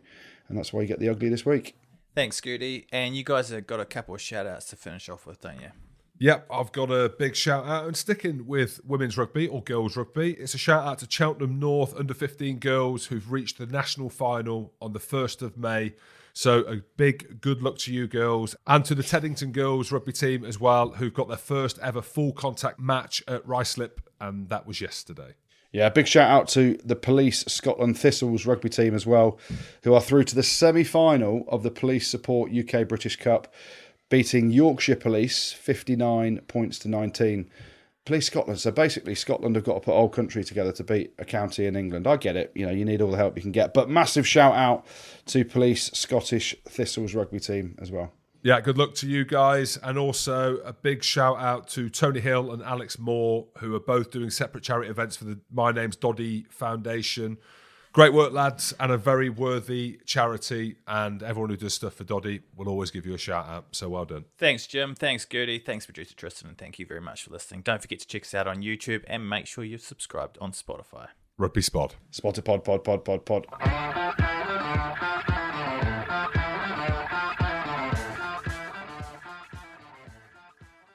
[0.48, 1.76] And that's why you get the ugly this week.
[2.14, 2.86] Thanks, Scooty.
[2.92, 5.60] And you guys have got a couple of shout outs to finish off with, don't
[5.60, 5.70] you?
[6.18, 10.34] Yep, I've got a big shout out and sticking with women's rugby or girls rugby.
[10.34, 14.72] It's a shout out to Cheltenham North under 15 girls who've reached the national final
[14.80, 15.94] on the 1st of May.
[16.32, 20.44] So a big good luck to you girls and to the Teddington girls rugby team
[20.44, 24.80] as well who've got their first ever full contact match at Ruislip and that was
[24.80, 25.34] yesterday.
[25.74, 29.40] Yeah, big shout out to the Police Scotland Thistles rugby team as well,
[29.82, 33.52] who are through to the semi final of the Police Support UK British Cup,
[34.08, 37.50] beating Yorkshire Police 59 points to 19.
[38.04, 38.60] Police Scotland.
[38.60, 41.74] So basically, Scotland have got to put whole country together to beat a county in
[41.74, 42.06] England.
[42.06, 42.52] I get it.
[42.54, 43.72] You know, you need all the help you can get.
[43.72, 44.84] But massive shout out
[45.26, 48.12] to Police Scottish Thistles rugby team as well.
[48.42, 49.78] Yeah, good luck to you guys.
[49.82, 54.10] And also a big shout out to Tony Hill and Alex Moore, who are both
[54.10, 57.38] doing separate charity events for the My Name's Doddie Foundation.
[57.94, 60.74] Great work, lads, and a very worthy charity.
[60.88, 63.66] And everyone who does stuff for Doddie will always give you a shout out.
[63.70, 64.24] So well done.
[64.36, 64.96] Thanks, Jim.
[64.96, 65.60] Thanks, Gertie.
[65.60, 66.48] Thanks, producer Tristan.
[66.48, 67.62] And thank you very much for listening.
[67.62, 71.06] Don't forget to check us out on YouTube and make sure you've subscribed on Spotify.
[71.38, 71.94] Rugby Spot.
[72.10, 73.46] Spotted pod, pod, pod, pod, pod.